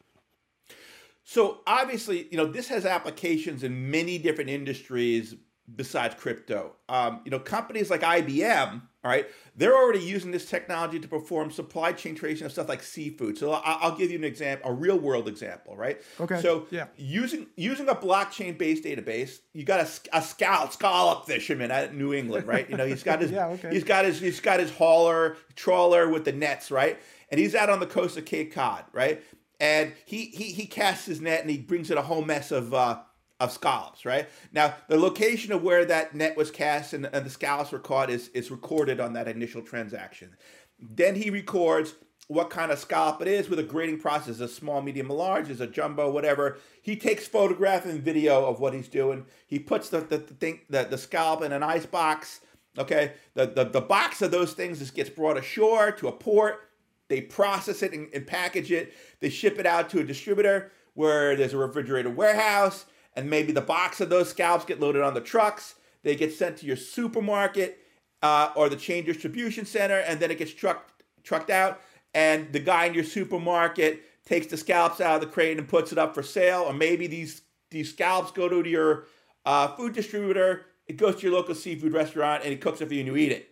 So 1.24 1.60
obviously, 1.66 2.28
you 2.30 2.36
know, 2.36 2.44
this 2.44 2.68
has 2.68 2.84
applications 2.84 3.62
in 3.62 3.90
many 3.90 4.18
different 4.18 4.50
industries 4.50 5.34
besides 5.74 6.14
crypto. 6.14 6.76
Um, 6.88 7.22
you 7.24 7.30
know, 7.30 7.38
companies 7.38 7.90
like 7.90 8.02
IBM, 8.02 8.82
all 9.04 9.10
right, 9.10 9.26
they're 9.54 9.76
already 9.76 10.00
using 10.00 10.30
this 10.30 10.48
technology 10.48 10.98
to 10.98 11.06
perform 11.06 11.50
supply 11.50 11.92
chain 11.92 12.14
tracing 12.14 12.46
of 12.46 12.52
stuff 12.52 12.70
like 12.70 12.82
seafood. 12.82 13.36
So 13.36 13.52
I'll, 13.52 13.94
give 13.94 14.10
you 14.10 14.16
an 14.16 14.24
example, 14.24 14.70
a 14.70 14.72
real 14.72 14.98
world 14.98 15.28
example, 15.28 15.76
right? 15.76 16.00
Okay. 16.18 16.40
So 16.40 16.66
yeah, 16.70 16.86
using 16.96 17.46
using 17.54 17.86
a 17.90 17.94
blockchain 17.94 18.56
based 18.56 18.84
database, 18.84 19.40
you 19.52 19.64
got 19.64 19.80
a, 19.80 20.16
a 20.16 20.22
scout 20.22 20.72
scallop 20.72 21.26
fisherman 21.26 21.70
out 21.70 21.84
at 21.84 21.94
New 21.94 22.14
England, 22.14 22.46
right? 22.46 22.68
You 22.68 22.78
know, 22.78 22.86
he's 22.86 23.02
got 23.02 23.20
his 23.20 23.30
yeah, 23.30 23.48
okay. 23.48 23.70
he's 23.70 23.84
got 23.84 24.06
his 24.06 24.20
he's 24.20 24.40
got 24.40 24.58
his 24.58 24.70
hauler 24.70 25.36
trawler 25.54 26.08
with 26.08 26.24
the 26.24 26.32
nets, 26.32 26.70
right? 26.70 26.98
And 27.30 27.38
he's 27.38 27.54
out 27.54 27.68
on 27.68 27.80
the 27.80 27.86
coast 27.86 28.16
of 28.16 28.24
Cape 28.24 28.54
Cod, 28.54 28.84
right? 28.92 29.22
And 29.60 29.92
he 30.06 30.26
he 30.26 30.44
he 30.44 30.64
casts 30.64 31.04
his 31.04 31.20
net 31.20 31.42
and 31.42 31.50
he 31.50 31.58
brings 31.58 31.90
in 31.90 31.98
a 31.98 32.02
whole 32.02 32.24
mess 32.24 32.50
of. 32.50 32.72
Uh, 32.72 33.00
of 33.40 33.50
scallops, 33.50 34.04
right? 34.04 34.28
Now, 34.52 34.74
the 34.88 34.98
location 34.98 35.52
of 35.52 35.62
where 35.62 35.84
that 35.84 36.14
net 36.14 36.36
was 36.36 36.50
cast 36.50 36.92
and, 36.92 37.06
and 37.12 37.26
the 37.26 37.30
scallops 37.30 37.72
were 37.72 37.78
caught 37.78 38.10
is, 38.10 38.28
is 38.28 38.50
recorded 38.50 39.00
on 39.00 39.12
that 39.14 39.28
initial 39.28 39.62
transaction. 39.62 40.36
Then 40.78 41.16
he 41.16 41.30
records 41.30 41.94
what 42.26 42.48
kind 42.48 42.72
of 42.72 42.78
scallop 42.78 43.20
it 43.20 43.28
is 43.28 43.50
with 43.50 43.58
a 43.58 43.64
grading 43.64 44.00
process, 44.00 44.40
a 44.40 44.48
small, 44.48 44.80
medium, 44.80 45.08
large, 45.08 45.50
is 45.50 45.60
a 45.60 45.66
jumbo, 45.66 46.10
whatever. 46.10 46.58
He 46.80 46.96
takes 46.96 47.26
photograph 47.26 47.84
and 47.84 48.02
video 48.02 48.46
of 48.46 48.60
what 48.60 48.72
he's 48.72 48.88
doing. 48.88 49.26
He 49.46 49.58
puts 49.58 49.90
the, 49.90 50.00
the, 50.00 50.18
the 50.18 50.34
thing 50.34 50.60
the, 50.70 50.84
the 50.84 50.98
scallop 50.98 51.42
in 51.42 51.52
an 51.52 51.62
ice 51.62 51.86
box. 51.86 52.40
Okay, 52.78 53.12
the, 53.34 53.46
the, 53.46 53.64
the 53.64 53.80
box 53.80 54.22
of 54.22 54.30
those 54.30 54.52
things 54.52 54.78
just 54.78 54.94
gets 54.94 55.10
brought 55.10 55.36
ashore 55.36 55.92
to 55.92 56.08
a 56.08 56.12
port. 56.12 56.70
They 57.08 57.20
process 57.20 57.82
it 57.82 57.92
and, 57.92 58.08
and 58.14 58.26
package 58.26 58.72
it. 58.72 58.94
They 59.20 59.28
ship 59.28 59.58
it 59.58 59.66
out 59.66 59.90
to 59.90 60.00
a 60.00 60.04
distributor 60.04 60.72
where 60.94 61.36
there's 61.36 61.52
a 61.52 61.58
refrigerated 61.58 62.16
warehouse 62.16 62.86
and 63.16 63.30
maybe 63.30 63.52
the 63.52 63.60
box 63.60 64.00
of 64.00 64.08
those 64.08 64.30
scalps 64.30 64.64
get 64.64 64.80
loaded 64.80 65.02
on 65.02 65.14
the 65.14 65.20
trucks. 65.20 65.76
They 66.02 66.16
get 66.16 66.32
sent 66.32 66.58
to 66.58 66.66
your 66.66 66.76
supermarket 66.76 67.78
uh, 68.22 68.50
or 68.56 68.68
the 68.68 68.76
chain 68.76 69.04
distribution 69.04 69.66
center, 69.66 69.98
and 69.98 70.20
then 70.20 70.30
it 70.30 70.38
gets 70.38 70.52
trucked 70.52 71.02
trucked 71.22 71.50
out. 71.50 71.80
And 72.12 72.52
the 72.52 72.60
guy 72.60 72.86
in 72.86 72.94
your 72.94 73.04
supermarket 73.04 74.02
takes 74.24 74.46
the 74.46 74.56
scalps 74.56 75.00
out 75.00 75.16
of 75.16 75.20
the 75.20 75.26
crate 75.26 75.58
and 75.58 75.68
puts 75.68 75.92
it 75.92 75.98
up 75.98 76.14
for 76.14 76.22
sale. 76.22 76.62
Or 76.62 76.72
maybe 76.72 77.06
these 77.06 77.42
these 77.70 77.90
scalps 77.90 78.30
go 78.30 78.48
to 78.48 78.68
your 78.68 79.06
uh, 79.44 79.68
food 79.68 79.94
distributor. 79.94 80.66
It 80.86 80.96
goes 80.96 81.16
to 81.16 81.22
your 81.22 81.32
local 81.32 81.54
seafood 81.54 81.92
restaurant, 81.92 82.42
and 82.42 82.52
he 82.52 82.58
cooks 82.58 82.80
it 82.80 82.88
for 82.88 82.94
you, 82.94 83.00
and 83.00 83.08
you 83.08 83.16
eat 83.16 83.32
it. 83.32 83.48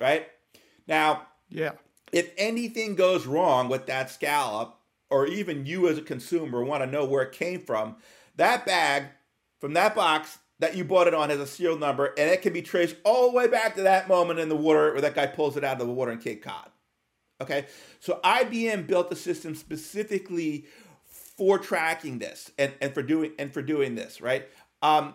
Right 0.00 0.26
now, 0.86 1.28
yeah. 1.48 1.72
If 2.12 2.30
anything 2.38 2.94
goes 2.94 3.26
wrong 3.26 3.68
with 3.68 3.86
that 3.86 4.10
scallop, 4.10 4.76
or 5.10 5.26
even 5.26 5.66
you 5.66 5.88
as 5.88 5.98
a 5.98 6.02
consumer 6.02 6.64
want 6.64 6.82
to 6.82 6.90
know 6.90 7.04
where 7.04 7.22
it 7.22 7.32
came 7.32 7.60
from, 7.60 7.96
that 8.36 8.66
bag 8.66 9.04
from 9.60 9.74
that 9.74 9.94
box 9.94 10.38
that 10.60 10.76
you 10.76 10.84
bought 10.84 11.06
it 11.06 11.14
on 11.14 11.30
has 11.30 11.40
a 11.40 11.46
serial 11.46 11.78
number, 11.78 12.06
and 12.06 12.30
it 12.30 12.42
can 12.42 12.52
be 12.52 12.62
traced 12.62 12.96
all 13.04 13.30
the 13.30 13.36
way 13.36 13.48
back 13.48 13.74
to 13.74 13.82
that 13.82 14.08
moment 14.08 14.38
in 14.38 14.48
the 14.48 14.56
water 14.56 14.92
where 14.92 15.00
that 15.00 15.14
guy 15.14 15.26
pulls 15.26 15.56
it 15.56 15.64
out 15.64 15.80
of 15.80 15.86
the 15.86 15.92
water 15.92 16.12
in 16.12 16.18
Cape 16.18 16.42
Cod. 16.42 16.70
Okay, 17.40 17.66
so 17.98 18.20
IBM 18.22 18.86
built 18.86 19.10
a 19.10 19.16
system 19.16 19.54
specifically 19.54 20.66
for 21.04 21.58
tracking 21.58 22.18
this 22.18 22.52
and, 22.58 22.72
and 22.80 22.94
for 22.94 23.02
doing 23.02 23.32
and 23.38 23.52
for 23.52 23.60
doing 23.60 23.96
this, 23.96 24.20
right? 24.20 24.46
Um, 24.82 25.14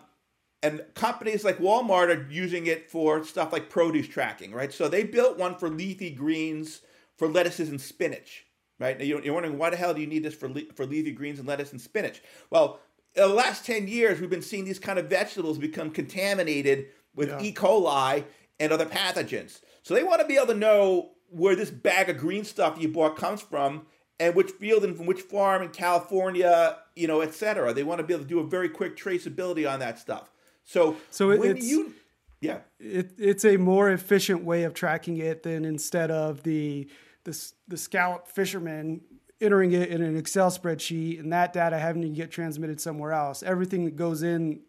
and 0.62 0.84
companies 0.94 1.44
like 1.44 1.58
Walmart 1.58 2.14
are 2.14 2.30
using 2.30 2.66
it 2.66 2.90
for 2.90 3.24
stuff 3.24 3.52
like 3.52 3.70
produce 3.70 4.06
tracking, 4.06 4.52
right? 4.52 4.72
So 4.72 4.88
they 4.88 5.04
built 5.04 5.38
one 5.38 5.56
for 5.56 5.70
leafy 5.70 6.10
greens, 6.10 6.82
for 7.16 7.28
lettuces 7.28 7.70
and 7.70 7.80
spinach, 7.80 8.44
right? 8.78 8.98
Now 8.98 9.04
you're 9.04 9.32
wondering 9.32 9.56
why 9.56 9.70
the 9.70 9.76
hell 9.76 9.94
do 9.94 10.00
you 10.00 10.06
need 10.06 10.22
this 10.22 10.34
for 10.34 10.48
le- 10.48 10.72
for 10.74 10.84
leafy 10.84 11.12
greens 11.12 11.38
and 11.38 11.48
lettuce 11.48 11.72
and 11.72 11.80
spinach? 11.80 12.22
Well, 12.50 12.80
in 13.14 13.22
the 13.22 13.28
last 13.28 13.66
ten 13.66 13.88
years, 13.88 14.20
we've 14.20 14.30
been 14.30 14.42
seeing 14.42 14.64
these 14.64 14.78
kind 14.78 14.98
of 14.98 15.10
vegetables 15.10 15.58
become 15.58 15.90
contaminated 15.90 16.86
with 17.14 17.28
yeah. 17.28 17.42
E. 17.42 17.52
coli 17.52 18.24
and 18.58 18.72
other 18.72 18.86
pathogens. 18.86 19.60
So 19.82 19.94
they 19.94 20.04
want 20.04 20.20
to 20.20 20.26
be 20.26 20.36
able 20.36 20.48
to 20.48 20.54
know 20.54 21.12
where 21.28 21.56
this 21.56 21.70
bag 21.70 22.08
of 22.08 22.18
green 22.18 22.44
stuff 22.44 22.76
you 22.78 22.88
bought 22.88 23.16
comes 23.16 23.40
from 23.40 23.86
and 24.18 24.34
which 24.34 24.50
field 24.50 24.84
and 24.84 24.96
from 24.96 25.06
which 25.06 25.22
farm 25.22 25.62
in 25.62 25.70
California, 25.70 26.76
you 26.94 27.08
know, 27.08 27.20
et 27.20 27.34
cetera. 27.34 27.72
They 27.72 27.82
want 27.82 27.98
to 28.00 28.04
be 28.04 28.12
able 28.12 28.24
to 28.24 28.28
do 28.28 28.40
a 28.40 28.46
very 28.46 28.68
quick 28.68 28.96
traceability 28.96 29.70
on 29.70 29.80
that 29.80 29.98
stuff. 29.98 30.30
So, 30.64 30.96
so 31.10 31.28
when 31.28 31.56
you, 31.56 31.94
yeah, 32.40 32.58
it, 32.78 33.12
it's 33.18 33.44
a 33.44 33.56
more 33.56 33.90
efficient 33.90 34.44
way 34.44 34.64
of 34.64 34.74
tracking 34.74 35.16
it 35.16 35.42
than 35.42 35.64
instead 35.64 36.10
of 36.10 36.42
the 36.42 36.88
the 37.24 37.52
the 37.68 37.76
scallop 37.76 38.28
fisherman 38.28 39.00
entering 39.40 39.72
it 39.72 39.88
in 39.88 40.02
an 40.02 40.16
Excel 40.16 40.50
spreadsheet 40.50 41.18
and 41.18 41.32
that 41.32 41.52
data 41.52 41.78
having 41.78 42.02
to 42.02 42.08
get 42.08 42.30
transmitted 42.30 42.80
somewhere 42.80 43.12
else. 43.12 43.42
Everything 43.42 43.84
that 43.84 43.96
goes 43.96 44.22
in 44.22 44.60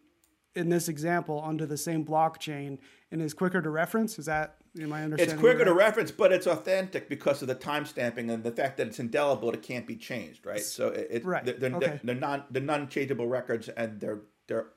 in 0.55 0.69
this 0.69 0.89
example 0.89 1.39
onto 1.39 1.65
the 1.65 1.77
same 1.77 2.05
blockchain 2.05 2.77
and 3.11 3.21
is 3.21 3.33
quicker 3.33 3.61
to 3.61 3.69
reference. 3.69 4.17
Is 4.19 4.25
that 4.25 4.57
am 4.79 4.93
I 4.93 5.03
understanding? 5.03 5.35
It's 5.35 5.39
quicker 5.41 5.59
right? 5.59 5.65
to 5.65 5.73
reference, 5.73 6.11
but 6.11 6.31
it's 6.31 6.47
authentic 6.47 7.09
because 7.09 7.41
of 7.41 7.47
the 7.47 7.55
timestamping 7.55 8.31
and 8.31 8.43
the 8.43 8.51
fact 8.51 8.77
that 8.77 8.87
it's 8.87 8.99
indelible. 8.99 9.51
It 9.51 9.61
can't 9.61 9.87
be 9.87 9.95
changed, 9.95 10.45
right? 10.45 10.61
So 10.61 10.89
it, 10.89 11.07
it 11.09 11.25
right. 11.25 11.43
they're, 11.43 11.55
they're, 11.55 11.75
okay. 11.75 11.99
they're 12.03 12.15
non 12.15 12.43
they're 12.49 12.61
non 12.61 12.87
changeable 12.87 13.27
records, 13.27 13.69
and 13.69 13.99
they're 13.99 14.21
they're 14.47 14.67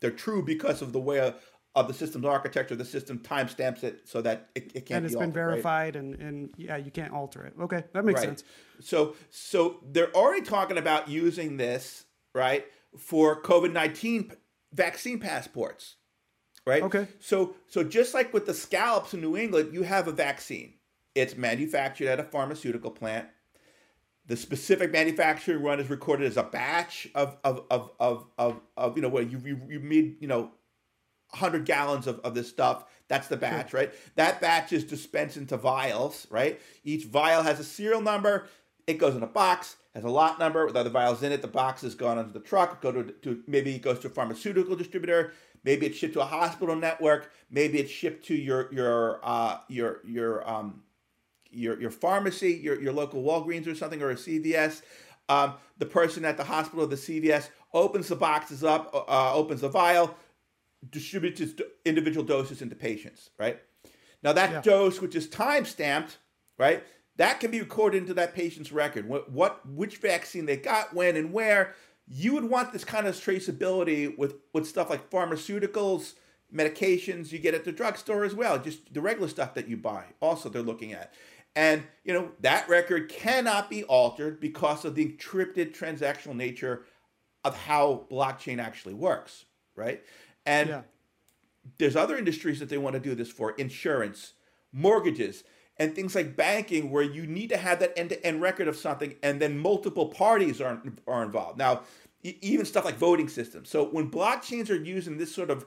they're 0.00 0.10
true 0.10 0.42
because 0.42 0.82
of 0.82 0.92
the 0.92 1.00
way 1.00 1.34
of 1.74 1.86
the 1.88 1.94
system's 1.94 2.24
architecture. 2.24 2.74
The 2.74 2.84
system 2.84 3.18
timestamps 3.18 3.84
it 3.84 4.08
so 4.08 4.20
that 4.22 4.50
it, 4.54 4.72
it 4.74 4.86
can't. 4.86 4.88
Be. 4.88 4.94
And 4.94 5.06
it's 5.06 5.14
been 5.14 5.22
altered, 5.24 5.34
verified, 5.34 5.94
right? 5.94 6.02
and 6.02 6.14
and 6.16 6.50
yeah, 6.56 6.76
you 6.76 6.90
can't 6.90 7.12
alter 7.12 7.44
it. 7.44 7.54
Okay, 7.60 7.84
that 7.92 8.04
makes 8.04 8.20
right. 8.20 8.28
sense. 8.28 8.44
So 8.80 9.14
so 9.30 9.78
they're 9.84 10.14
already 10.14 10.42
talking 10.44 10.78
about 10.78 11.08
using 11.08 11.56
this 11.56 12.04
right 12.34 12.64
for 12.98 13.40
COVID 13.42 13.72
nineteen 13.72 14.32
vaccine 14.72 15.20
passports, 15.20 15.96
right? 16.66 16.82
Okay. 16.82 17.06
So 17.20 17.54
so 17.68 17.84
just 17.84 18.14
like 18.14 18.32
with 18.34 18.46
the 18.46 18.54
scallops 18.54 19.14
in 19.14 19.20
New 19.20 19.36
England, 19.36 19.72
you 19.72 19.82
have 19.82 20.08
a 20.08 20.12
vaccine. 20.12 20.74
It's 21.14 21.36
manufactured 21.36 22.08
at 22.08 22.20
a 22.20 22.24
pharmaceutical 22.24 22.90
plant. 22.90 23.28
The 24.26 24.36
specific 24.36 24.92
manufacturing 24.92 25.60
run 25.62 25.80
is 25.80 25.90
recorded 25.90 26.26
as 26.26 26.36
a 26.36 26.44
batch 26.44 27.08
of 27.14 27.36
of 27.42 27.64
of 27.70 27.90
of 27.98 28.26
of, 28.38 28.60
of 28.76 28.96
you 28.96 29.02
know 29.02 29.08
where 29.08 29.22
you, 29.22 29.40
you 29.44 29.60
you 29.68 29.80
made 29.80 30.16
you 30.20 30.28
know 30.28 30.52
100 31.30 31.64
gallons 31.64 32.06
of, 32.06 32.20
of 32.20 32.34
this 32.34 32.48
stuff. 32.48 32.84
That's 33.08 33.28
the 33.28 33.36
batch, 33.36 33.72
right? 33.72 33.92
That 34.14 34.40
batch 34.40 34.72
is 34.72 34.84
dispensed 34.84 35.36
into 35.36 35.56
vials, 35.56 36.26
right? 36.30 36.60
Each 36.84 37.04
vial 37.04 37.42
has 37.42 37.58
a 37.58 37.64
serial 37.64 38.00
number. 38.00 38.48
It 38.86 38.98
goes 38.98 39.14
in 39.16 39.22
a 39.22 39.26
box, 39.26 39.76
has 39.94 40.04
a 40.04 40.08
lot 40.08 40.38
number 40.38 40.64
with 40.64 40.76
other 40.76 40.90
vials 40.90 41.22
in 41.22 41.32
it. 41.32 41.42
The 41.42 41.48
box 41.48 41.82
is 41.82 41.94
gone 41.94 42.18
onto 42.18 42.32
the 42.32 42.40
truck. 42.40 42.80
Go 42.80 42.92
to, 42.92 43.02
to 43.04 43.42
maybe 43.46 43.74
it 43.74 43.82
goes 43.82 43.98
to 44.00 44.06
a 44.06 44.10
pharmaceutical 44.10 44.76
distributor. 44.76 45.32
Maybe 45.64 45.86
it's 45.86 45.98
shipped 45.98 46.14
to 46.14 46.20
a 46.20 46.26
hospital 46.26 46.76
network. 46.76 47.30
Maybe 47.50 47.78
it's 47.78 47.90
shipped 47.90 48.24
to 48.26 48.34
your 48.34 48.72
your 48.72 49.20
uh, 49.22 49.58
your 49.68 50.00
your 50.06 50.48
um, 50.48 50.82
your 51.50 51.80
your 51.80 51.90
pharmacy, 51.90 52.52
your 52.52 52.80
your 52.80 52.92
local 52.92 53.22
Walgreens 53.22 53.66
or 53.66 53.74
something, 53.74 54.00
or 54.02 54.10
a 54.10 54.14
CVS. 54.14 54.82
Um, 55.28 55.54
the 55.78 55.86
person 55.86 56.24
at 56.24 56.36
the 56.36 56.44
hospital, 56.44 56.86
the 56.86 56.96
CVS, 56.96 57.50
opens 57.72 58.08
the 58.08 58.16
boxes 58.16 58.64
up, 58.64 58.92
uh, 59.08 59.34
opens 59.34 59.60
the 59.60 59.68
vial, 59.68 60.16
distributes 60.88 61.42
individual 61.84 62.24
doses 62.24 62.62
into 62.62 62.74
patients, 62.74 63.30
right? 63.38 63.60
Now 64.22 64.32
that 64.32 64.50
yeah. 64.50 64.60
dose, 64.60 65.00
which 65.00 65.14
is 65.14 65.28
time 65.28 65.64
stamped, 65.64 66.18
right? 66.58 66.82
That 67.16 67.40
can 67.40 67.50
be 67.50 67.60
recorded 67.60 67.98
into 67.98 68.14
that 68.14 68.34
patient's 68.34 68.72
record. 68.72 69.06
What, 69.08 69.30
what, 69.30 69.68
which 69.68 69.98
vaccine 69.98 70.46
they 70.46 70.56
got, 70.56 70.94
when, 70.94 71.16
and 71.16 71.32
where. 71.32 71.74
You 72.08 72.34
would 72.34 72.44
want 72.44 72.72
this 72.72 72.84
kind 72.84 73.06
of 73.06 73.14
traceability 73.14 74.16
with 74.18 74.34
with 74.52 74.66
stuff 74.66 74.90
like 74.90 75.10
pharmaceuticals, 75.10 76.14
medications 76.52 77.30
you 77.30 77.38
get 77.38 77.54
at 77.54 77.64
the 77.64 77.72
drugstore 77.72 78.24
as 78.24 78.34
well. 78.34 78.58
Just 78.58 78.92
the 78.92 79.00
regular 79.00 79.28
stuff 79.28 79.54
that 79.54 79.68
you 79.68 79.76
buy. 79.76 80.06
Also, 80.20 80.48
they're 80.48 80.62
looking 80.62 80.92
at. 80.92 81.14
And 81.54 81.84
you 82.04 82.12
know 82.12 82.32
that 82.40 82.68
record 82.68 83.08
cannot 83.08 83.70
be 83.70 83.84
altered 83.84 84.40
because 84.40 84.84
of 84.84 84.94
the 84.94 85.06
encrypted 85.06 85.76
transactional 85.76 86.34
nature 86.34 86.84
of 87.44 87.56
how 87.56 88.06
blockchain 88.10 88.58
actually 88.58 88.94
works, 88.94 89.44
right? 89.76 90.02
And 90.46 90.68
yeah. 90.68 90.82
there's 91.78 91.96
other 91.96 92.16
industries 92.16 92.60
that 92.60 92.68
they 92.68 92.78
want 92.78 92.94
to 92.94 93.00
do 93.00 93.14
this 93.14 93.30
for 93.30 93.52
insurance, 93.52 94.34
mortgages, 94.72 95.44
and 95.76 95.94
things 95.94 96.14
like 96.14 96.36
banking, 96.36 96.90
where 96.90 97.02
you 97.02 97.26
need 97.26 97.48
to 97.48 97.56
have 97.56 97.80
that 97.80 97.92
end 97.96 98.10
to 98.10 98.26
end 98.26 98.42
record 98.42 98.68
of 98.68 98.76
something 98.76 99.14
and 99.22 99.40
then 99.40 99.58
multiple 99.58 100.08
parties 100.08 100.60
are, 100.60 100.82
are 101.06 101.22
involved. 101.22 101.58
Now, 101.58 101.82
even 102.22 102.66
stuff 102.66 102.84
like 102.84 102.96
voting 102.96 103.28
systems. 103.28 103.70
So 103.70 103.86
when 103.86 104.10
blockchains 104.10 104.68
are 104.68 104.76
used 104.76 105.08
in 105.08 105.16
this 105.16 105.34
sort 105.34 105.50
of 105.50 105.64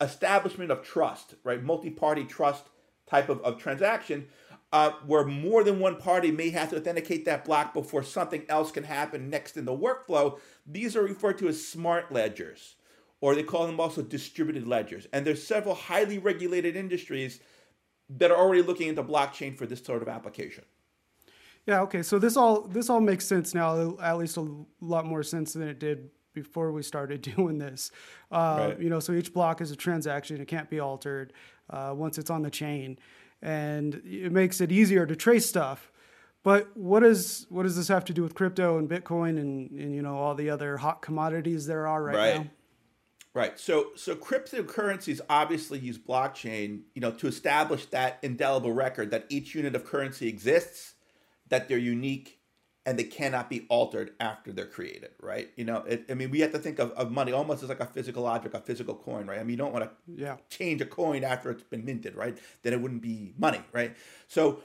establishment 0.00 0.70
of 0.70 0.82
trust, 0.82 1.34
right, 1.44 1.62
multi 1.62 1.90
party 1.90 2.24
trust 2.24 2.66
type 3.06 3.28
of, 3.28 3.40
of 3.40 3.58
transaction, 3.58 4.26
uh, 4.72 4.90
where 5.06 5.24
more 5.24 5.64
than 5.64 5.78
one 5.78 5.96
party 5.96 6.30
may 6.30 6.50
have 6.50 6.70
to 6.70 6.76
authenticate 6.76 7.24
that 7.24 7.44
block 7.44 7.72
before 7.72 8.02
something 8.02 8.44
else 8.48 8.70
can 8.70 8.84
happen 8.84 9.30
next 9.30 9.56
in 9.56 9.64
the 9.64 9.76
workflow, 9.76 10.38
these 10.66 10.96
are 10.96 11.02
referred 11.02 11.38
to 11.38 11.48
as 11.48 11.66
smart 11.66 12.12
ledgers 12.12 12.74
or 13.24 13.34
they 13.34 13.42
call 13.42 13.66
them 13.66 13.80
also 13.80 14.02
distributed 14.02 14.68
ledgers. 14.68 15.06
And 15.10 15.26
there's 15.26 15.42
several 15.42 15.74
highly 15.74 16.18
regulated 16.18 16.76
industries 16.76 17.40
that 18.10 18.30
are 18.30 18.36
already 18.36 18.60
looking 18.60 18.88
into 18.88 19.02
blockchain 19.02 19.56
for 19.56 19.64
this 19.64 19.82
sort 19.82 20.02
of 20.02 20.08
application. 20.08 20.62
Yeah. 21.66 21.80
Okay. 21.80 22.02
So 22.02 22.18
this 22.18 22.36
all 22.36 22.60
this 22.60 22.90
all 22.90 23.00
makes 23.00 23.24
sense 23.24 23.54
now. 23.54 23.96
At 23.98 24.18
least 24.18 24.36
a 24.36 24.46
lot 24.82 25.06
more 25.06 25.22
sense 25.22 25.54
than 25.54 25.66
it 25.66 25.78
did 25.78 26.10
before 26.34 26.70
we 26.70 26.82
started 26.82 27.22
doing 27.36 27.56
this. 27.56 27.90
Uh, 28.30 28.66
right. 28.68 28.78
You 28.78 28.90
know, 28.90 29.00
so 29.00 29.14
each 29.14 29.32
block 29.32 29.62
is 29.62 29.70
a 29.70 29.76
transaction; 29.76 30.38
it 30.38 30.46
can't 30.46 30.68
be 30.68 30.78
altered 30.78 31.32
uh, 31.70 31.94
once 31.96 32.18
it's 32.18 32.28
on 32.28 32.42
the 32.42 32.50
chain, 32.50 32.98
and 33.40 34.02
it 34.04 34.32
makes 34.32 34.60
it 34.60 34.70
easier 34.70 35.06
to 35.06 35.16
trace 35.16 35.46
stuff. 35.46 35.90
But 36.42 36.76
what 36.76 37.00
does 37.00 37.46
what 37.48 37.62
does 37.62 37.74
this 37.74 37.88
have 37.88 38.04
to 38.04 38.12
do 38.12 38.22
with 38.22 38.34
crypto 38.34 38.76
and 38.76 38.86
Bitcoin 38.86 39.40
and, 39.40 39.70
and 39.70 39.94
you 39.94 40.02
know 40.02 40.18
all 40.18 40.34
the 40.34 40.50
other 40.50 40.76
hot 40.76 41.00
commodities 41.00 41.64
there 41.64 41.86
are 41.86 42.02
right, 42.02 42.16
right. 42.16 42.36
now? 42.44 42.50
Right. 43.34 43.58
So 43.58 43.88
so 43.96 44.14
cryptocurrencies 44.14 45.20
obviously 45.28 45.80
use 45.80 45.98
blockchain, 45.98 46.82
you 46.94 47.00
know, 47.00 47.10
to 47.10 47.26
establish 47.26 47.86
that 47.86 48.20
indelible 48.22 48.72
record 48.72 49.10
that 49.10 49.26
each 49.28 49.56
unit 49.56 49.74
of 49.74 49.84
currency 49.84 50.28
exists, 50.28 50.94
that 51.48 51.68
they're 51.68 51.76
unique, 51.76 52.38
and 52.86 52.98
they 52.98 53.04
cannot 53.04 53.48
be 53.48 53.66
altered 53.68 54.12
after 54.20 54.52
they're 54.52 54.66
created, 54.66 55.10
right? 55.20 55.50
You 55.56 55.64
know, 55.64 55.78
it, 55.78 56.04
I 56.10 56.14
mean, 56.14 56.30
we 56.30 56.40
have 56.40 56.52
to 56.52 56.58
think 56.58 56.78
of, 56.78 56.92
of 56.92 57.10
money 57.10 57.32
almost 57.32 57.62
as 57.62 57.70
like 57.70 57.80
a 57.80 57.86
physical 57.86 58.26
object, 58.26 58.54
a 58.54 58.60
physical 58.60 58.94
coin, 58.94 59.26
right? 59.26 59.38
I 59.38 59.42
mean, 59.42 59.50
you 59.50 59.56
don't 59.56 59.72
want 59.72 59.84
to 59.86 59.90
yeah. 60.14 60.36
change 60.50 60.80
a 60.82 60.86
coin 60.86 61.24
after 61.24 61.50
it's 61.50 61.62
been 61.62 61.84
minted, 61.84 62.14
right? 62.14 62.36
Then 62.62 62.72
it 62.72 62.80
wouldn't 62.80 63.02
be 63.02 63.32
money, 63.38 63.62
right? 63.72 63.96
So 64.28 64.60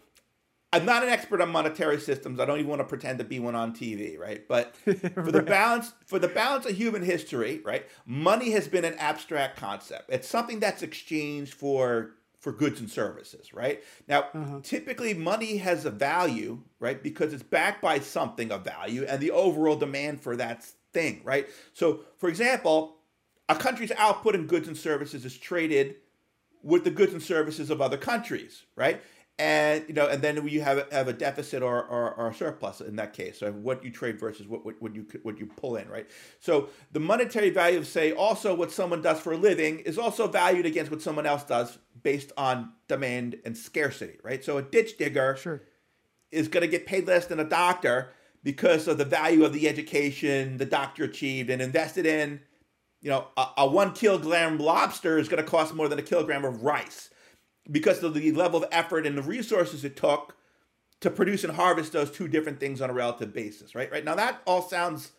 I'm 0.71 0.85
not 0.85 1.03
an 1.03 1.09
expert 1.09 1.41
on 1.41 1.49
monetary 1.49 1.99
systems. 1.99 2.39
I 2.39 2.45
don't 2.45 2.59
even 2.59 2.69
want 2.69 2.81
to 2.81 2.85
pretend 2.85 3.17
to 3.19 3.23
be 3.23 3.39
one 3.39 3.55
on 3.55 3.73
TV, 3.73 4.19
right? 4.19 4.47
But 4.47 4.75
for 4.85 4.91
right. 4.91 5.31
the 5.31 5.41
balance 5.41 5.93
for 6.05 6.19
the 6.19 6.27
balance 6.27 6.65
of 6.65 6.75
human 6.75 7.01
history, 7.01 7.61
right? 7.65 7.87
Money 8.05 8.51
has 8.51 8.67
been 8.67 8.85
an 8.85 8.93
abstract 8.95 9.57
concept. 9.57 10.09
It's 10.09 10.27
something 10.27 10.59
that's 10.59 10.83
exchanged 10.83 11.53
for 11.53 12.11
for 12.39 12.51
goods 12.51 12.79
and 12.79 12.89
services, 12.89 13.53
right? 13.53 13.83
Now, 14.07 14.27
uh-huh. 14.33 14.59
typically 14.63 15.13
money 15.13 15.57
has 15.57 15.85
a 15.85 15.91
value, 15.91 16.61
right? 16.79 17.01
Because 17.01 17.33
it's 17.33 17.43
backed 17.43 17.81
by 17.81 17.99
something 17.99 18.51
of 18.51 18.63
value 18.63 19.05
and 19.05 19.19
the 19.19 19.31
overall 19.31 19.75
demand 19.75 20.21
for 20.21 20.37
that 20.37 20.65
thing, 20.93 21.21
right? 21.23 21.49
So, 21.73 22.01
for 22.17 22.29
example, 22.29 22.95
a 23.49 23.55
country's 23.55 23.91
output 23.97 24.35
in 24.35 24.45
goods 24.45 24.67
and 24.67 24.77
services 24.77 25.25
is 25.25 25.37
traded 25.37 25.95
with 26.61 26.83
the 26.83 26.91
goods 26.91 27.13
and 27.13 27.21
services 27.21 27.69
of 27.69 27.81
other 27.81 27.97
countries, 27.97 28.63
right? 28.75 29.01
And 29.39 29.85
you 29.87 29.93
know, 29.93 30.07
and 30.07 30.21
then 30.21 30.45
you 30.47 30.61
have 30.61 30.91
have 30.91 31.07
a 31.07 31.13
deficit 31.13 31.63
or, 31.63 31.85
or, 31.85 32.13
or 32.15 32.27
a 32.27 32.33
surplus 32.33 32.81
in 32.81 32.97
that 32.97 33.13
case. 33.13 33.39
So 33.39 33.53
what 33.53 33.83
you 33.85 33.89
trade 33.89 34.19
versus 34.19 34.47
what, 34.47 34.65
what, 34.65 34.75
what 34.81 34.93
you 34.93 35.05
what 35.23 35.39
you 35.39 35.45
pull 35.45 35.77
in, 35.77 35.87
right? 35.87 36.07
So 36.41 36.67
the 36.91 36.99
monetary 36.99 37.49
value 37.49 37.77
of 37.77 37.87
say 37.87 38.11
also 38.11 38.53
what 38.53 38.69
someone 38.69 39.01
does 39.01 39.21
for 39.21 39.31
a 39.31 39.37
living 39.37 39.79
is 39.79 39.97
also 39.97 40.27
valued 40.27 40.65
against 40.65 40.91
what 40.91 41.01
someone 41.01 41.25
else 41.25 41.43
does 41.43 41.77
based 42.03 42.33
on 42.35 42.73
demand 42.89 43.37
and 43.45 43.57
scarcity, 43.57 44.19
right? 44.23 44.43
So 44.43 44.57
a 44.57 44.61
ditch 44.61 44.97
digger 44.97 45.37
sure. 45.37 45.63
is 46.31 46.49
going 46.49 46.61
to 46.61 46.67
get 46.67 46.85
paid 46.85 47.07
less 47.07 47.25
than 47.25 47.39
a 47.39 47.45
doctor 47.45 48.09
because 48.43 48.89
of 48.89 48.97
the 48.97 49.05
value 49.05 49.45
of 49.45 49.53
the 49.53 49.69
education 49.69 50.57
the 50.57 50.65
doctor 50.65 51.05
achieved 51.05 51.49
and 51.49 51.61
invested 51.61 52.05
in. 52.05 52.41
You 53.01 53.11
know, 53.11 53.27
a, 53.37 53.47
a 53.59 53.67
one 53.69 53.93
kilogram 53.93 54.57
lobster 54.57 55.17
is 55.17 55.29
going 55.29 55.41
to 55.41 55.49
cost 55.49 55.73
more 55.73 55.87
than 55.87 55.97
a 55.97 56.03
kilogram 56.03 56.43
of 56.43 56.63
rice 56.63 57.09
because 57.69 58.03
of 58.03 58.13
the 58.13 58.31
level 58.31 58.63
of 58.63 58.69
effort 58.71 59.05
and 59.05 59.17
the 59.17 59.21
resources 59.21 59.83
it 59.83 59.95
took 59.95 60.35
to 61.01 61.09
produce 61.09 61.43
and 61.43 61.53
harvest 61.53 61.93
those 61.93 62.11
two 62.11 62.27
different 62.27 62.59
things 62.59 62.81
on 62.81 62.89
a 62.89 62.93
relative 62.93 63.33
basis, 63.33 63.73
right? 63.73 63.91
Right 63.91 64.03
now, 64.03 64.15
that 64.15 64.41
all 64.45 64.61
sounds 64.61 65.11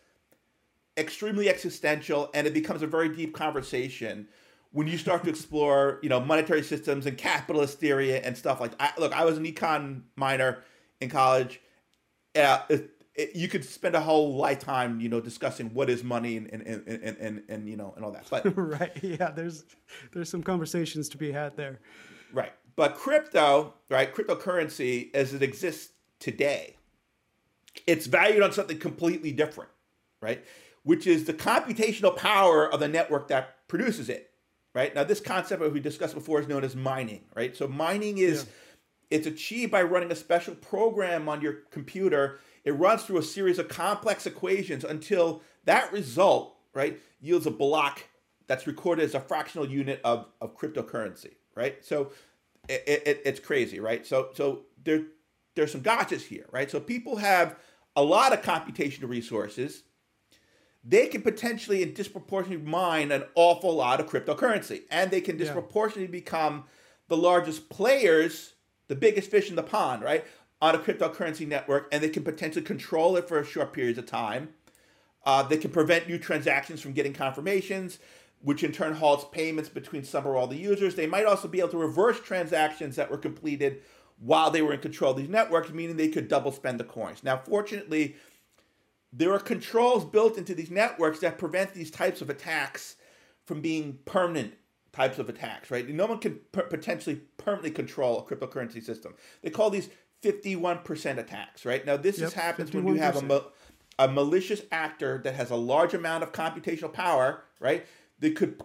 extremely 0.97 1.49
existential, 1.49 2.29
and 2.33 2.45
it 2.45 2.53
becomes 2.53 2.81
a 2.81 2.87
very 2.87 3.09
deep 3.09 3.33
conversation 3.33 4.27
when 4.71 4.87
you 4.87 4.97
start 4.97 5.23
to 5.23 5.29
explore, 5.29 5.99
you 6.01 6.09
know, 6.09 6.19
monetary 6.19 6.63
systems 6.63 7.05
and 7.05 7.17
capitalist 7.17 7.79
theory 7.79 8.17
and 8.17 8.37
stuff 8.37 8.61
like. 8.61 8.73
I, 8.79 8.91
look, 8.97 9.13
I 9.13 9.25
was 9.25 9.37
an 9.37 9.45
econ 9.45 10.03
minor 10.15 10.59
in 10.99 11.09
college. 11.09 11.61
yeah, 12.35 12.63
it, 12.69 12.91
it, 13.15 13.35
you 13.35 13.47
could 13.47 13.65
spend 13.65 13.95
a 13.95 13.99
whole 13.99 14.35
lifetime, 14.35 15.01
you 15.01 15.09
know, 15.09 15.19
discussing 15.19 15.73
what 15.73 15.89
is 15.89 16.03
money 16.03 16.37
and 16.37 16.49
and, 16.51 16.61
and, 16.61 16.87
and, 16.87 17.17
and, 17.17 17.43
and 17.49 17.69
you 17.69 17.75
know 17.75 17.93
and 17.95 18.05
all 18.05 18.11
that. 18.11 18.27
But 18.29 18.45
right, 18.55 18.91
yeah, 19.01 19.31
there's 19.31 19.65
there's 20.13 20.29
some 20.29 20.43
conversations 20.43 21.09
to 21.09 21.17
be 21.17 21.31
had 21.31 21.57
there. 21.57 21.79
Right, 22.33 22.53
but 22.75 22.95
crypto, 22.95 23.73
right, 23.89 24.13
cryptocurrency 24.13 25.13
as 25.13 25.33
it 25.33 25.43
exists 25.43 25.93
today, 26.19 26.77
it's 27.87 28.07
valued 28.07 28.43
on 28.43 28.51
something 28.51 28.79
completely 28.79 29.31
different, 29.31 29.69
right? 30.21 30.43
Which 30.83 31.07
is 31.07 31.25
the 31.25 31.33
computational 31.33 32.15
power 32.15 32.71
of 32.71 32.79
the 32.79 32.87
network 32.87 33.27
that 33.29 33.67
produces 33.67 34.09
it. 34.09 34.29
Right 34.73 34.95
now, 34.95 35.03
this 35.03 35.19
concept, 35.19 35.61
as 35.61 35.71
we 35.73 35.81
discussed 35.81 36.13
before, 36.13 36.39
is 36.39 36.47
known 36.47 36.63
as 36.63 36.77
mining. 36.77 37.25
Right, 37.35 37.55
so 37.55 37.67
mining 37.67 38.19
is 38.19 38.45
yeah. 38.45 39.17
it's 39.17 39.27
achieved 39.27 39.71
by 39.71 39.83
running 39.83 40.11
a 40.11 40.15
special 40.15 40.55
program 40.55 41.27
on 41.27 41.41
your 41.41 41.53
computer 41.71 42.39
it 42.63 42.71
runs 42.71 43.03
through 43.03 43.17
a 43.17 43.23
series 43.23 43.59
of 43.59 43.67
complex 43.67 44.25
equations 44.25 44.83
until 44.83 45.41
that 45.65 45.91
result, 45.91 46.55
right, 46.73 46.99
yields 47.19 47.45
a 47.45 47.51
block 47.51 48.03
that's 48.47 48.67
recorded 48.67 49.03
as 49.03 49.15
a 49.15 49.19
fractional 49.19 49.67
unit 49.67 50.01
of, 50.03 50.27
of 50.41 50.57
cryptocurrency, 50.57 51.31
right? 51.55 51.83
So 51.83 52.11
it, 52.69 52.83
it, 53.05 53.21
it's 53.25 53.39
crazy, 53.39 53.79
right? 53.79 54.05
So 54.05 54.29
so 54.33 54.63
there 54.83 55.03
there's 55.55 55.71
some 55.71 55.81
gotchas 55.81 56.21
here, 56.21 56.45
right? 56.51 56.69
So 56.69 56.79
people 56.79 57.17
have 57.17 57.57
a 57.95 58.03
lot 58.03 58.33
of 58.33 58.41
computational 58.41 59.09
resources. 59.09 59.83
They 60.83 61.07
can 61.07 61.21
potentially 61.21 61.83
and 61.83 61.93
disproportionately 61.93 62.65
mine 62.65 63.11
an 63.11 63.25
awful 63.35 63.75
lot 63.75 63.99
of 63.99 64.07
cryptocurrency, 64.07 64.81
and 64.89 65.11
they 65.11 65.21
can 65.21 65.37
disproportionately 65.37 66.05
yeah. 66.05 66.23
become 66.23 66.63
the 67.07 67.17
largest 67.17 67.69
players, 67.69 68.53
the 68.87 68.95
biggest 68.95 69.29
fish 69.29 69.49
in 69.49 69.55
the 69.55 69.63
pond, 69.63 70.01
right? 70.01 70.25
on 70.61 70.75
a 70.75 70.77
cryptocurrency 70.77 71.47
network 71.47 71.87
and 71.91 72.03
they 72.03 72.09
can 72.09 72.23
potentially 72.23 72.63
control 72.63 73.17
it 73.17 73.27
for 73.27 73.43
short 73.43 73.73
periods 73.73 73.97
of 73.97 74.05
time. 74.05 74.49
Uh, 75.25 75.43
they 75.43 75.57
can 75.57 75.71
prevent 75.71 76.07
new 76.07 76.17
transactions 76.17 76.81
from 76.81 76.93
getting 76.93 77.13
confirmations, 77.13 77.99
which 78.43 78.63
in 78.63 78.71
turn 78.71 78.95
halts 78.95 79.25
payments 79.31 79.69
between 79.69 80.03
some 80.03 80.25
or 80.25 80.35
all 80.35 80.47
the 80.47 80.57
users. 80.57 80.95
They 80.95 81.07
might 81.07 81.25
also 81.25 81.47
be 81.47 81.59
able 81.59 81.69
to 81.69 81.77
reverse 81.77 82.19
transactions 82.19 82.95
that 82.95 83.11
were 83.11 83.17
completed 83.17 83.81
while 84.19 84.51
they 84.51 84.61
were 84.61 84.73
in 84.73 84.79
control 84.79 85.11
of 85.11 85.17
these 85.17 85.29
networks, 85.29 85.71
meaning 85.71 85.97
they 85.97 86.07
could 86.07 86.27
double 86.27 86.51
spend 86.51 86.79
the 86.79 86.83
coins. 86.83 87.23
Now, 87.23 87.37
fortunately, 87.37 88.15
there 89.11 89.33
are 89.33 89.39
controls 89.39 90.05
built 90.05 90.37
into 90.37 90.53
these 90.55 90.71
networks 90.71 91.19
that 91.19 91.37
prevent 91.37 91.73
these 91.73 91.91
types 91.91 92.21
of 92.21 92.29
attacks 92.29 92.95
from 93.45 93.61
being 93.61 93.99
permanent 94.05 94.53
types 94.93 95.19
of 95.19 95.29
attacks, 95.29 95.71
right? 95.71 95.87
No 95.89 96.05
one 96.05 96.19
can 96.19 96.39
potentially 96.51 97.21
permanently 97.37 97.71
control 97.71 98.19
a 98.19 98.23
cryptocurrency 98.23 98.83
system. 98.83 99.13
They 99.41 99.49
call 99.49 99.69
these 99.69 99.89
51% 100.23 101.17
attacks, 101.17 101.65
right? 101.65 101.85
Now, 101.85 101.97
this 101.97 102.19
yep, 102.19 102.33
happens 102.33 102.69
51%. 102.69 102.73
when 102.73 102.87
you 102.87 103.01
have 103.01 103.31
a, 103.31 103.45
a 103.97 104.07
malicious 104.07 104.61
actor 104.71 105.19
that 105.23 105.33
has 105.33 105.49
a 105.49 105.55
large 105.55 105.93
amount 105.93 106.23
of 106.23 106.31
computational 106.31 106.91
power, 106.93 107.43
right? 107.59 107.85
That 108.21 108.35
could 108.35 108.61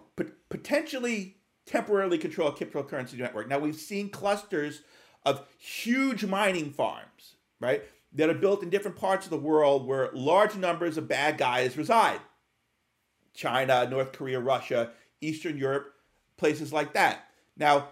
potentially 0.49 1.37
temporarily 1.65 2.17
control 2.17 2.47
a 2.47 2.53
cryptocurrency 2.53 3.17
network. 3.17 3.47
Now, 3.47 3.59
we've 3.59 3.75
seen 3.75 4.09
clusters 4.09 4.81
of 5.25 5.45
huge 5.57 6.25
mining 6.25 6.71
farms, 6.71 7.35
right? 7.59 7.83
That 8.13 8.29
are 8.29 8.35
built 8.35 8.63
in 8.63 8.69
different 8.69 8.97
parts 8.97 9.25
of 9.25 9.29
the 9.29 9.37
world 9.37 9.85
where 9.85 10.09
large 10.13 10.55
numbers 10.55 10.97
of 10.97 11.07
bad 11.07 11.37
guys 11.37 11.77
reside. 11.77 12.21
China, 13.33 13.87
North 13.87 14.13
Korea, 14.13 14.39
Russia, 14.39 14.91
Eastern 15.21 15.57
Europe, 15.57 15.93
places 16.37 16.71
like 16.71 16.93
that. 16.93 17.25
Now, 17.57 17.89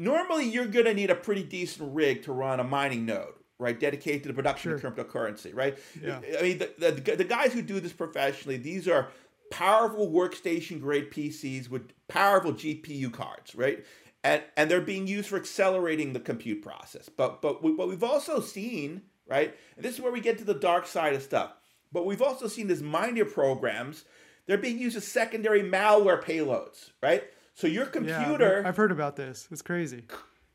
normally 0.00 0.46
you're 0.46 0.66
going 0.66 0.86
to 0.86 0.94
need 0.94 1.10
a 1.10 1.14
pretty 1.14 1.44
decent 1.44 1.94
rig 1.94 2.22
to 2.24 2.32
run 2.32 2.58
a 2.58 2.64
mining 2.64 3.06
node 3.06 3.34
right 3.58 3.78
dedicated 3.78 4.22
to 4.22 4.28
the 4.28 4.34
production 4.34 4.76
sure. 4.76 4.88
of 4.88 4.96
cryptocurrency 4.96 5.54
right 5.54 5.78
yeah. 6.02 6.18
i 6.38 6.42
mean 6.42 6.58
the, 6.58 6.72
the, 6.78 7.16
the, 7.16 7.24
guys 7.24 7.52
who 7.52 7.60
do 7.60 7.78
this 7.78 7.92
professionally 7.92 8.56
these 8.56 8.88
are 8.88 9.08
powerful 9.50 10.10
workstation 10.10 10.80
grade 10.80 11.10
pcs 11.10 11.68
with 11.68 11.92
powerful 12.08 12.52
gpu 12.52 13.12
cards 13.12 13.54
right 13.54 13.84
and 14.22 14.42
and 14.56 14.70
they're 14.70 14.80
being 14.80 15.06
used 15.06 15.28
for 15.28 15.36
accelerating 15.36 16.12
the 16.12 16.20
compute 16.20 16.62
process 16.62 17.08
but 17.08 17.42
but 17.42 17.62
what 17.62 17.88
we've 17.88 18.04
also 18.04 18.40
seen 18.40 19.02
right 19.28 19.56
and 19.76 19.84
this 19.84 19.94
is 19.94 20.00
where 20.00 20.12
we 20.12 20.20
get 20.20 20.38
to 20.38 20.44
the 20.44 20.54
dark 20.54 20.86
side 20.86 21.14
of 21.14 21.22
stuff 21.22 21.52
but 21.92 22.06
we've 22.06 22.22
also 22.22 22.46
seen 22.46 22.68
these 22.68 22.82
miner 22.82 23.24
programs 23.24 24.04
they're 24.46 24.58
being 24.58 24.78
used 24.78 24.96
as 24.96 25.06
secondary 25.06 25.62
malware 25.62 26.22
payloads 26.22 26.90
right 27.02 27.24
so 27.60 27.66
your 27.66 27.84
computer, 27.84 28.60
yeah, 28.62 28.68
I've 28.68 28.78
heard 28.78 28.90
about 28.90 29.16
this. 29.16 29.46
It's 29.50 29.60
crazy. 29.60 30.04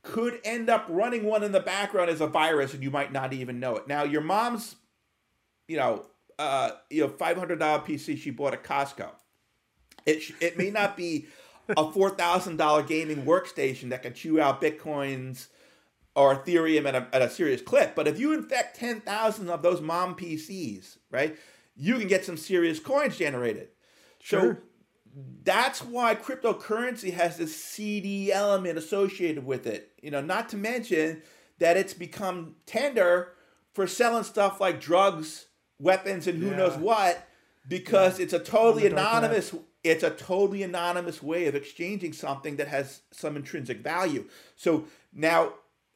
Could 0.01 0.39
end 0.43 0.71
up 0.71 0.87
running 0.89 1.23
one 1.23 1.43
in 1.43 1.51
the 1.51 1.59
background 1.59 2.09
as 2.09 2.19
a 2.19 2.25
virus, 2.25 2.73
and 2.73 2.81
you 2.81 2.89
might 2.89 3.11
not 3.11 3.31
even 3.31 3.59
know 3.59 3.75
it. 3.75 3.87
Now, 3.87 4.03
your 4.03 4.21
mom's, 4.21 4.75
you 5.67 5.77
know, 5.77 6.07
uh, 6.39 6.71
you 6.89 7.01
know, 7.01 7.09
five 7.09 7.37
hundred 7.37 7.59
dollar 7.59 7.79
PC 7.79 8.17
she 8.17 8.31
bought 8.31 8.53
at 8.53 8.63
Costco. 8.63 9.09
It 10.05 10.23
it 10.41 10.57
may 10.57 10.69
not 10.69 10.97
be 10.97 11.27
a 11.75 11.91
four 11.91 12.09
thousand 12.09 12.57
dollar 12.57 12.83
gaming 12.83 13.25
workstation 13.25 13.89
that 13.89 14.03
can 14.03 14.13
chew 14.13 14.39
out 14.39 14.61
bitcoins 14.61 15.47
or 16.15 16.35
Ethereum 16.35 16.85
at 16.85 16.95
a, 16.95 17.07
at 17.13 17.21
a 17.21 17.29
serious 17.29 17.61
clip. 17.61 17.93
But 17.93 18.07
if 18.07 18.17
you 18.17 18.33
infect 18.33 18.77
10,000 18.77 19.49
of 19.49 19.61
those 19.61 19.81
mom 19.81 20.15
PCs, 20.15 20.97
right, 21.11 21.37
you 21.75 21.97
can 21.97 22.07
get 22.07 22.23
some 22.23 22.37
serious 22.37 22.79
coins 22.79 23.17
generated. 23.17 23.67
Sure. 24.21 24.41
So 24.41 24.57
that's 25.43 25.83
why 25.83 26.15
cryptocurrency 26.15 27.13
has 27.13 27.37
this 27.37 27.55
seedy 27.55 28.31
element 28.31 28.77
associated 28.77 29.45
with 29.45 29.67
it. 29.67 29.91
You 30.01 30.11
know, 30.11 30.21
not 30.21 30.49
to 30.49 30.57
mention 30.57 31.21
that 31.59 31.77
it's 31.77 31.93
become 31.93 32.55
tender 32.65 33.33
for 33.73 33.87
selling 33.87 34.23
stuff 34.23 34.61
like 34.61 34.79
drugs, 34.79 35.47
weapons, 35.79 36.27
and 36.27 36.41
who 36.41 36.49
yeah. 36.49 36.57
knows 36.57 36.77
what, 36.77 37.27
because 37.67 38.19
yeah. 38.19 38.23
it's 38.23 38.33
a 38.33 38.39
totally 38.39 38.85
anonymous. 38.87 39.53
It's 39.83 40.03
a 40.03 40.09
totally 40.09 40.63
anonymous 40.63 41.21
way 41.21 41.45
of 41.45 41.55
exchanging 41.55 42.13
something 42.13 42.55
that 42.55 42.67
has 42.67 43.01
some 43.11 43.35
intrinsic 43.35 43.81
value. 43.81 44.25
So 44.55 44.85
now, 45.13 45.53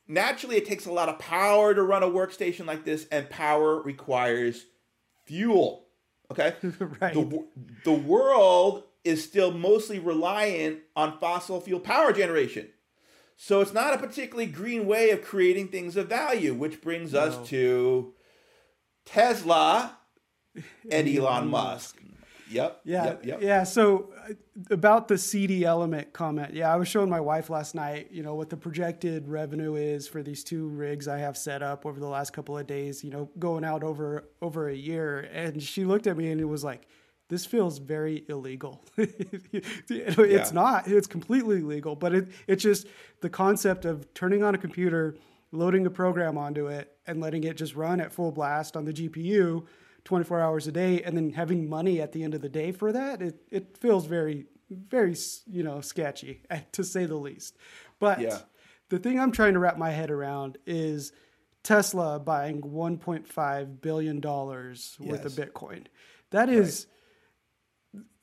naturally, 0.07 0.57
it 0.57 0.67
takes 0.67 0.85
a 0.85 0.91
lot 0.91 1.09
of 1.09 1.17
power 1.17 1.73
to 1.73 1.81
run 1.81 2.03
a 2.03 2.07
workstation 2.07 2.65
like 2.65 2.85
this, 2.85 3.07
and 3.11 3.29
power 3.29 3.81
requires 3.81 4.65
fuel. 5.25 5.87
Okay, 6.31 6.53
right. 7.01 7.13
The, 7.13 7.45
the 7.83 7.93
world 7.93 8.83
is 9.03 9.23
still 9.23 9.51
mostly 9.51 9.99
reliant 9.99 10.79
on 10.95 11.19
fossil 11.19 11.59
fuel 11.61 11.79
power 11.79 12.13
generation. 12.13 12.67
So 13.41 13.61
it's 13.61 13.73
not 13.73 13.93
a 13.93 13.97
particularly 13.97 14.47
green 14.47 14.85
way 14.85 15.11
of 15.11 15.23
creating 15.23 15.69
things 15.69 15.95
of 15.95 16.09
value, 16.09 16.53
which 16.53 16.81
brings 16.81 17.13
no. 17.13 17.21
us 17.21 17.49
to 17.49 18.13
Tesla 19.11 19.97
and 20.91 21.07
Elon, 21.07 21.47
Musk. 21.47 21.99
Yep. 22.49 22.81
Yeah. 22.83 23.05
Yep, 23.05 23.25
yep. 23.25 23.41
Yeah. 23.41 23.63
So 23.63 24.11
uh, 24.27 24.33
about 24.71 25.07
the 25.07 25.17
seedy 25.17 25.65
element 25.65 26.13
comment, 26.13 26.53
yeah, 26.53 26.73
I 26.73 26.77
was 26.77 26.87
showing 26.87 27.09
my 27.09 27.19
wife 27.19 27.49
last 27.49 27.75
night, 27.75 28.09
you 28.11 28.23
know, 28.23 28.33
what 28.33 28.49
the 28.49 28.57
projected 28.57 29.27
revenue 29.27 29.75
is 29.75 30.07
for 30.07 30.23
these 30.23 30.43
two 30.43 30.67
rigs 30.67 31.07
I 31.07 31.19
have 31.19 31.37
set 31.37 31.61
up 31.61 31.85
over 31.85 31.99
the 31.99 32.07
last 32.07 32.33
couple 32.33 32.57
of 32.57 32.65
days, 32.65 33.03
you 33.03 33.11
know, 33.11 33.29
going 33.37 33.63
out 33.63 33.83
over 33.83 34.25
over 34.41 34.67
a 34.69 34.75
year, 34.75 35.29
and 35.31 35.61
she 35.61 35.85
looked 35.85 36.07
at 36.07 36.17
me 36.17 36.31
and 36.31 36.41
it 36.41 36.45
was 36.45 36.63
like, 36.63 36.87
this 37.29 37.45
feels 37.45 37.77
very 37.77 38.25
illegal. 38.27 38.83
it's 38.97 39.89
yeah. 39.89 40.49
not. 40.51 40.87
It's 40.87 41.07
completely 41.07 41.61
legal, 41.61 41.95
but 41.95 42.15
it 42.15 42.29
it's 42.47 42.63
just 42.63 42.87
the 43.21 43.29
concept 43.29 43.85
of 43.85 44.11
turning 44.15 44.43
on 44.43 44.55
a 44.55 44.57
computer, 44.57 45.15
loading 45.51 45.85
a 45.85 45.89
program 45.89 46.37
onto 46.37 46.67
it, 46.67 46.95
and 47.07 47.19
letting 47.19 47.43
it 47.43 47.57
just 47.57 47.75
run 47.75 47.99
at 47.99 48.13
full 48.13 48.31
blast 48.31 48.75
on 48.75 48.85
the 48.85 48.93
GPU, 48.93 49.65
24 50.05 50.39
hours 50.41 50.67
a 50.67 50.71
day, 50.71 51.01
and 51.01 51.15
then 51.15 51.31
having 51.31 51.69
money 51.69 52.01
at 52.01 52.11
the 52.11 52.23
end 52.23 52.33
of 52.33 52.41
the 52.41 52.49
day 52.49 52.71
for 52.71 52.91
that. 52.91 53.21
It 53.21 53.41
it 53.51 53.77
feels 53.77 54.05
very 54.05 54.45
very 54.69 55.15
you 55.47 55.63
know 55.63 55.81
sketchy 55.81 56.43
to 56.71 56.83
say 56.83 57.05
the 57.05 57.15
least. 57.15 57.57
But 57.99 58.21
yeah. 58.21 58.39
the 58.89 58.99
thing 58.99 59.19
I'm 59.19 59.31
trying 59.31 59.53
to 59.53 59.59
wrap 59.59 59.77
my 59.77 59.91
head 59.91 60.11
around 60.11 60.57
is 60.65 61.11
Tesla 61.63 62.19
buying 62.19 62.61
1.5 62.61 63.81
billion 63.81 64.19
dollars 64.19 64.95
yes. 64.99 65.09
worth 65.09 65.25
of 65.25 65.31
Bitcoin. 65.33 65.85
That 66.31 66.49
is. 66.49 66.85
Right 66.87 66.95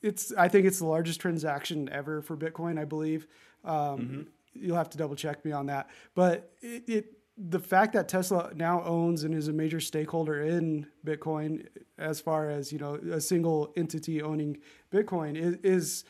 it's 0.06 0.32
I 0.32 0.48
think 0.48 0.66
it's 0.66 0.78
the 0.78 0.86
largest 0.86 1.20
transaction 1.20 1.88
ever 1.90 2.22
for 2.22 2.36
Bitcoin. 2.36 2.78
I 2.78 2.84
believe. 2.84 3.26
Um, 3.64 3.74
mm-hmm. 3.74 4.22
You'll 4.60 4.76
have 4.76 4.90
to 4.90 4.98
double 4.98 5.16
check 5.16 5.44
me 5.44 5.52
on 5.52 5.66
that, 5.66 5.88
but 6.14 6.52
it, 6.60 6.88
it 6.88 7.12
the 7.38 7.60
fact 7.60 7.92
that 7.92 8.08
Tesla 8.08 8.50
now 8.54 8.82
owns 8.82 9.24
and 9.24 9.34
is 9.34 9.48
a 9.48 9.52
major 9.52 9.80
stakeholder 9.80 10.42
in 10.42 10.86
Bitcoin, 11.06 11.66
as 11.98 12.18
far 12.18 12.48
as 12.48 12.72
you 12.72 12.78
know, 12.78 12.94
a 12.94 13.20
single 13.20 13.72
entity 13.76 14.22
owning 14.22 14.58
Bitcoin 14.90 15.36
is, 15.36 15.56
is 15.62 16.04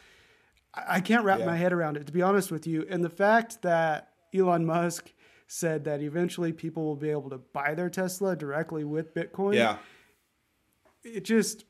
I 0.74 1.00
can't 1.00 1.24
wrap 1.24 1.40
yeah. 1.40 1.46
my 1.46 1.56
head 1.56 1.72
around 1.72 1.96
it 1.96 2.06
to 2.06 2.12
be 2.12 2.22
honest 2.22 2.50
with 2.52 2.66
you. 2.66 2.86
And 2.88 3.04
the 3.04 3.10
fact 3.10 3.62
that 3.62 4.12
Elon 4.34 4.64
Musk 4.64 5.12
said 5.48 5.84
that 5.84 6.00
eventually 6.00 6.52
people 6.52 6.84
will 6.84 6.96
be 6.96 7.10
able 7.10 7.30
to 7.30 7.38
buy 7.38 7.74
their 7.74 7.90
Tesla 7.90 8.36
directly 8.36 8.84
with 8.84 9.14
Bitcoin. 9.14 9.54
Yeah. 9.54 9.78
It 11.02 11.24
just 11.24 11.64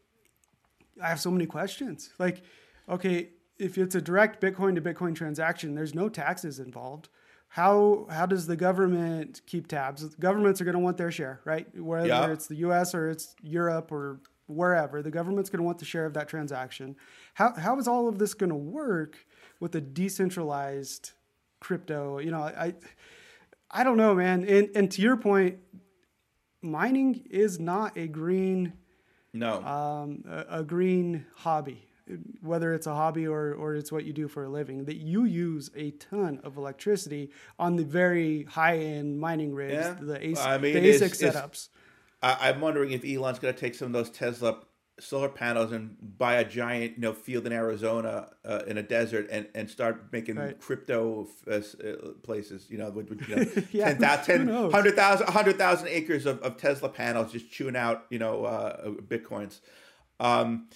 I 1.03 1.09
have 1.09 1.21
so 1.21 1.31
many 1.31 1.47
questions. 1.47 2.11
Like, 2.19 2.43
okay, 2.89 3.31
if 3.59 3.79
it's 3.79 3.95
a 3.95 4.01
direct 4.01 4.40
Bitcoin 4.42 4.75
to 4.75 4.81
Bitcoin 4.81 5.14
transaction, 5.14 5.75
there's 5.75 5.95
no 5.95 6.09
taxes 6.09 6.59
involved. 6.59 7.09
how 7.49 8.07
how 8.11 8.27
does 8.27 8.47
the 8.47 8.57
government 8.57 9.40
keep 9.47 9.66
tabs? 9.69 10.05
Governments 10.16 10.61
are 10.61 10.64
going 10.64 10.75
to 10.75 10.81
want 10.81 10.97
their 10.97 11.11
share, 11.12 11.40
right? 11.45 11.66
Whether 11.79 12.09
Yeah. 12.09 12.27
it's 12.33 12.47
the 12.49 12.57
U.S. 12.66 12.95
or 12.95 13.09
it's 13.09 13.35
Europe 13.42 13.92
or 13.92 14.21
wherever, 14.47 15.03
the 15.03 15.11
government's 15.11 15.49
going 15.51 15.59
to 15.59 15.64
want 15.64 15.79
the 15.79 15.85
share 15.85 16.07
of 16.07 16.12
that 16.14 16.29
transaction. 16.29 16.97
How 17.35 17.55
how 17.55 17.79
is 17.79 17.87
all 17.88 18.09
of 18.09 18.19
this 18.19 18.35
going 18.35 18.51
to 18.51 18.57
work 18.83 19.27
with 19.61 19.75
a 19.75 19.81
decentralized 19.81 21.12
crypto? 21.61 22.19
You 22.19 22.31
know, 22.33 22.42
I 22.42 22.75
I 23.71 23.85
don't 23.85 23.97
know, 23.97 24.14
man. 24.14 24.45
And 24.45 24.71
and 24.77 24.90
to 24.92 25.01
your 25.03 25.16
point, 25.16 25.59
mining 26.62 27.23
is 27.31 27.59
not 27.61 27.97
a 27.97 28.07
green 28.07 28.73
No. 29.33 29.62
um, 29.64 30.25
a, 30.29 30.61
a 30.61 30.62
green 30.64 31.27
hobby, 31.37 31.86
whether 32.40 32.73
it's 32.75 32.87
a 32.87 32.95
hobby 32.95 33.27
or, 33.27 33.53
or 33.55 33.75
it's 33.75 33.90
what 33.90 34.05
you 34.05 34.12
do 34.12 34.29
for 34.29 34.45
a 34.45 34.49
living, 34.49 34.85
that 34.85 34.97
you 34.97 35.25
use 35.25 35.71
a 35.77 35.90
ton 35.92 36.40
of 36.45 36.57
electricity 36.57 37.31
on 37.59 37.77
the 37.77 37.85
very 37.85 38.45
high 38.45 38.79
end 38.79 39.19
mining 39.19 39.55
rigs, 39.55 39.73
Yeah. 39.73 39.97
the, 40.01 40.27
AC, 40.27 40.40
I 40.40 40.59
mean, 40.59 40.75
the 40.75 40.81
ASIC 40.90 41.12
setups. 41.33 41.69
I, 42.23 42.49
I'm 42.49 42.61
wondering 42.61 42.92
if 42.92 43.05
Elon's 43.05 43.38
going 43.38 43.53
to 43.55 43.61
take 43.61 43.75
some 43.75 43.87
of 43.87 43.92
those 43.92 44.11
Tesla 44.11 44.59
solar 44.99 45.29
panels 45.29 45.73
and 45.73 45.95
buy 46.16 46.37
a 46.37 46.45
giant, 46.45 46.95
you 46.95 47.03
know, 47.03 47.12
field 47.12 47.45
in 47.47 47.53
Arizona 47.53 48.31
uh, 48.47 48.62
in 48.66 48.79
a 48.79 48.83
desert 48.83 49.29
and, 49.31 49.47
and 49.55 49.69
start 49.69 50.11
making 50.11 50.37
Right. 50.37 50.59
crypto 50.59 51.29
uh, 51.47 51.51
s- 51.57 51.75
uh, 51.75 52.12
places. 52.23 52.71
You 52.71 52.79
know, 52.79 52.90
with, 52.90 53.11
you 53.29 53.37
know, 53.37 53.45
Yeah, 53.73 53.92
10,000 53.92 54.49
who 54.49 54.62
100,000 54.69 55.27
100,000 55.27 55.88
acres 55.88 56.25
of, 56.25 56.40
of 56.40 56.57
Tesla 56.57 56.88
panels 56.88 57.31
just 57.33 57.51
chewing 57.51 57.77
out, 57.77 58.07
you 58.09 58.19
know, 58.19 58.45
uh, 58.47 58.88
bitcoins. 58.88 59.61
Um, 60.19 60.69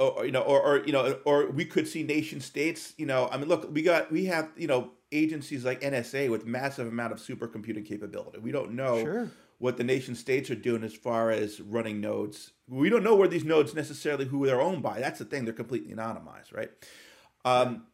or, 0.00 0.10
or, 0.20 0.24
you 0.26 0.32
know, 0.32 0.40
or, 0.40 0.60
or 0.60 0.84
you 0.84 0.92
know, 0.92 1.18
or 1.24 1.50
we 1.50 1.64
could 1.64 1.86
see 1.86 2.02
nation 2.02 2.40
states. 2.40 2.94
You 2.96 3.06
know, 3.06 3.28
I 3.30 3.36
mean, 3.36 3.48
look, 3.48 3.70
we 3.72 3.82
got 3.82 4.10
we 4.10 4.24
have 4.26 4.48
you 4.56 4.66
know 4.66 4.90
agencies 5.12 5.64
like 5.64 5.80
NSA 5.82 6.30
with 6.30 6.46
massive 6.46 6.88
amount 6.88 7.12
of 7.12 7.18
supercomputing 7.18 7.84
capability. 7.86 8.38
We 8.38 8.50
don't 8.52 8.72
know 8.72 9.00
Sure. 9.02 9.30
what 9.58 9.76
the 9.76 9.84
nation 9.84 10.14
states 10.14 10.50
are 10.50 10.54
doing 10.56 10.82
as 10.84 10.94
far 10.94 11.30
as 11.30 11.60
running 11.60 12.00
nodes. 12.00 12.52
We 12.68 12.88
don't 12.88 13.04
know 13.04 13.14
where 13.14 13.28
these 13.28 13.44
nodes 13.44 13.74
necessarily 13.74 14.24
who 14.24 14.46
they're 14.46 14.60
owned 14.60 14.82
by. 14.82 15.00
That's 15.00 15.18
the 15.18 15.24
thing; 15.26 15.44
they're 15.44 15.52
completely 15.54 15.94
anonymized, 15.94 16.54
right? 16.54 16.70
Um, 17.44 17.84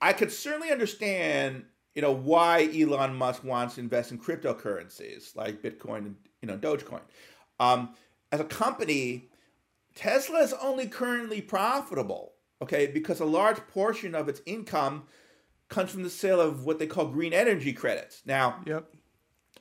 I 0.00 0.12
could 0.12 0.32
certainly 0.32 0.70
understand, 0.70 1.64
you 1.94 2.02
know, 2.02 2.12
why 2.12 2.68
Elon 2.74 3.14
Musk 3.14 3.44
wants 3.44 3.76
to 3.76 3.80
invest 3.80 4.10
in 4.12 4.18
cryptocurrencies 4.18 5.34
like 5.36 5.62
Bitcoin 5.62 5.98
and 5.98 6.16
you 6.42 6.48
know 6.48 6.56
Dogecoin. 6.56 7.00
Um, 7.60 7.90
as 8.30 8.40
a 8.40 8.44
company, 8.44 9.28
Tesla 9.98 10.38
is 10.38 10.52
only 10.62 10.86
currently 10.86 11.40
profitable, 11.42 12.34
okay, 12.62 12.86
because 12.86 13.18
a 13.18 13.24
large 13.24 13.56
portion 13.66 14.14
of 14.14 14.28
its 14.28 14.40
income 14.46 15.02
comes 15.68 15.90
from 15.90 16.04
the 16.04 16.08
sale 16.10 16.40
of 16.40 16.64
what 16.64 16.78
they 16.78 16.86
call 16.86 17.06
green 17.08 17.32
energy 17.32 17.72
credits. 17.72 18.22
Now, 18.24 18.62
Yep. 18.64 18.94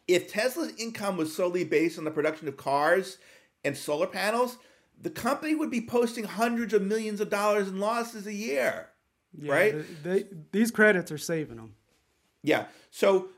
if 0.08 0.32
Tesla's 0.32 0.73
income 0.78 1.17
was 1.17 1.36
solely 1.36 1.63
based 1.63 1.97
on 1.97 2.04
the 2.04 2.12
production 2.12 2.47
of 2.47 2.56
cars 2.56 3.17
and 3.63 3.76
solar 3.76 4.06
panels, 4.06 4.58
the 5.02 5.10
company 5.10 5.56
would 5.56 5.71
be 5.71 5.82
posting 5.82 6.26
hundreds 6.26 6.71
of 6.71 6.84
millions 6.84 7.19
of 7.19 7.32
dollars 7.32 7.67
in 7.67 7.80
losses 7.80 8.28
a 8.28 8.34
year. 8.34 8.89
Yeah, 9.36 9.52
Right? 9.52 10.04
They, 10.04 10.21
they, 10.21 10.30
these 10.52 10.69
credits 10.69 11.12
are 11.12 11.17
saving 11.17 11.58
them. 11.58 11.73
Yeah. 12.43 12.65
So 12.91 13.30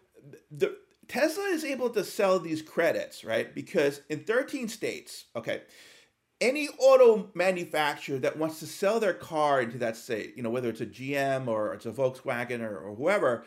the 0.51 0.75
Tesla 1.07 1.45
is 1.45 1.63
able 1.63 1.91
to 1.91 2.03
sell 2.03 2.39
these 2.39 2.61
credits, 2.61 3.23
right? 3.23 3.55
Because 3.55 4.01
in 4.09 4.19
13 4.19 4.67
states, 4.67 5.25
okay, 5.33 5.61
any 6.41 6.69
auto 6.77 7.29
manufacturer 7.33 8.17
that 8.19 8.37
wants 8.37 8.59
to 8.59 8.67
sell 8.67 8.99
their 8.99 9.13
car 9.13 9.61
into 9.61 9.77
that 9.79 9.97
state, 9.97 10.33
you 10.37 10.43
know, 10.43 10.49
whether 10.49 10.69
it's 10.69 10.81
a 10.81 10.85
GM 10.85 11.47
or 11.47 11.73
it's 11.73 11.85
a 11.85 11.91
Volkswagen 11.91 12.61
or, 12.61 12.77
or 12.77 12.95
whoever, 12.95 13.43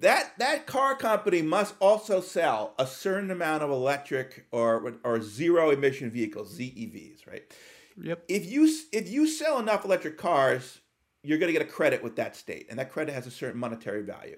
that 0.00 0.32
that 0.38 0.66
car 0.66 0.94
company 0.94 1.40
must 1.42 1.74
also 1.80 2.20
sell 2.20 2.74
a 2.78 2.86
certain 2.86 3.30
amount 3.30 3.62
of 3.62 3.70
electric 3.70 4.46
or 4.50 4.94
or 5.04 5.22
zero 5.22 5.70
emission 5.70 6.10
vehicles, 6.10 6.58
ZEVs, 6.58 7.26
right? 7.26 7.42
Yep. 7.98 8.24
if 8.28 8.44
you 8.50 8.68
if 8.92 9.08
you 9.08 9.26
sell 9.26 9.58
enough 9.58 9.84
electric 9.84 10.18
cars, 10.18 10.80
you're 11.22 11.38
going 11.38 11.52
to 11.52 11.58
get 11.58 11.66
a 11.66 11.70
credit 11.70 12.02
with 12.02 12.16
that 12.16 12.36
state, 12.36 12.66
and 12.68 12.78
that 12.78 12.92
credit 12.92 13.14
has 13.14 13.26
a 13.26 13.30
certain 13.30 13.58
monetary 13.58 14.02
value. 14.02 14.36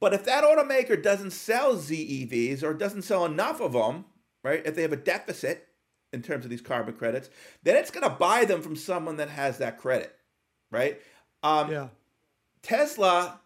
But 0.00 0.12
if 0.12 0.24
that 0.24 0.44
automaker 0.44 1.02
doesn't 1.02 1.30
sell 1.30 1.76
ZEVs 1.76 2.62
or 2.62 2.74
doesn't 2.74 3.02
sell 3.02 3.24
enough 3.24 3.60
of 3.60 3.72
them, 3.72 4.04
right? 4.44 4.62
If 4.64 4.74
they 4.74 4.82
have 4.82 4.92
a 4.92 4.96
deficit 4.96 5.67
in 6.12 6.22
terms 6.22 6.44
of 6.44 6.50
these 6.50 6.60
carbon 6.60 6.94
credits, 6.94 7.28
then 7.62 7.76
it's 7.76 7.90
going 7.90 8.08
to 8.08 8.16
buy 8.16 8.44
them 8.44 8.62
from 8.62 8.76
someone 8.76 9.16
that 9.16 9.28
has 9.28 9.58
that 9.58 9.78
credit, 9.78 10.14
right? 10.70 11.00
Um, 11.42 11.70
Yeah. 11.70 11.88
Tesla 12.62 13.40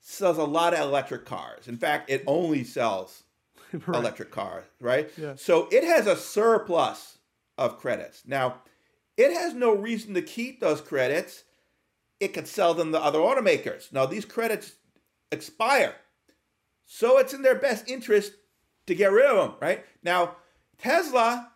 sells 0.00 0.38
a 0.38 0.44
lot 0.44 0.74
of 0.74 0.80
electric 0.80 1.24
cars. 1.24 1.68
In 1.68 1.76
fact, 1.76 2.10
it 2.10 2.24
only 2.26 2.64
sells 2.64 3.22
right. 3.72 3.82
electric 3.88 4.30
cars, 4.30 4.64
right? 4.80 5.10
Yeah. 5.16 5.34
So 5.36 5.68
it 5.70 5.84
has 5.84 6.06
a 6.06 6.16
surplus 6.16 7.18
of 7.58 7.78
credits. 7.78 8.22
Now, 8.26 8.62
it 9.16 9.32
has 9.32 9.54
no 9.54 9.74
reason 9.74 10.14
to 10.14 10.22
keep 10.22 10.60
those 10.60 10.80
credits. 10.80 11.44
It 12.18 12.28
could 12.34 12.48
sell 12.48 12.74
them 12.74 12.92
to 12.92 13.00
other 13.02 13.18
automakers. 13.18 13.92
Now, 13.92 14.06
these 14.06 14.24
credits 14.24 14.72
expire. 15.30 15.94
So 16.86 17.18
it's 17.18 17.34
in 17.34 17.42
their 17.42 17.54
best 17.54 17.88
interest 17.88 18.32
to 18.86 18.94
get 18.94 19.12
rid 19.12 19.26
of 19.26 19.36
them, 19.36 19.56
right? 19.60 19.84
Now, 20.02 20.36
Tesla 20.78 21.52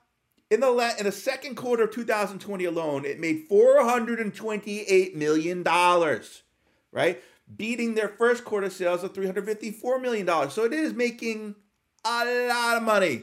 in 0.50 0.60
the 0.60 0.70
la- 0.70 0.94
in 0.98 1.04
the 1.04 1.12
second 1.12 1.54
quarter 1.56 1.84
of 1.84 1.90
2020 1.92 2.64
alone, 2.64 3.04
it 3.04 3.18
made 3.18 3.46
428 3.48 5.16
million 5.16 5.62
dollars, 5.62 6.42
right? 6.92 7.22
Beating 7.56 7.94
their 7.94 8.08
first 8.08 8.44
quarter 8.44 8.70
sales 8.70 9.02
of 9.02 9.14
354 9.14 9.98
million 9.98 10.26
dollars. 10.26 10.52
So 10.52 10.64
it 10.64 10.72
is 10.72 10.94
making 10.94 11.54
a 12.04 12.48
lot 12.48 12.76
of 12.76 12.82
money. 12.82 13.22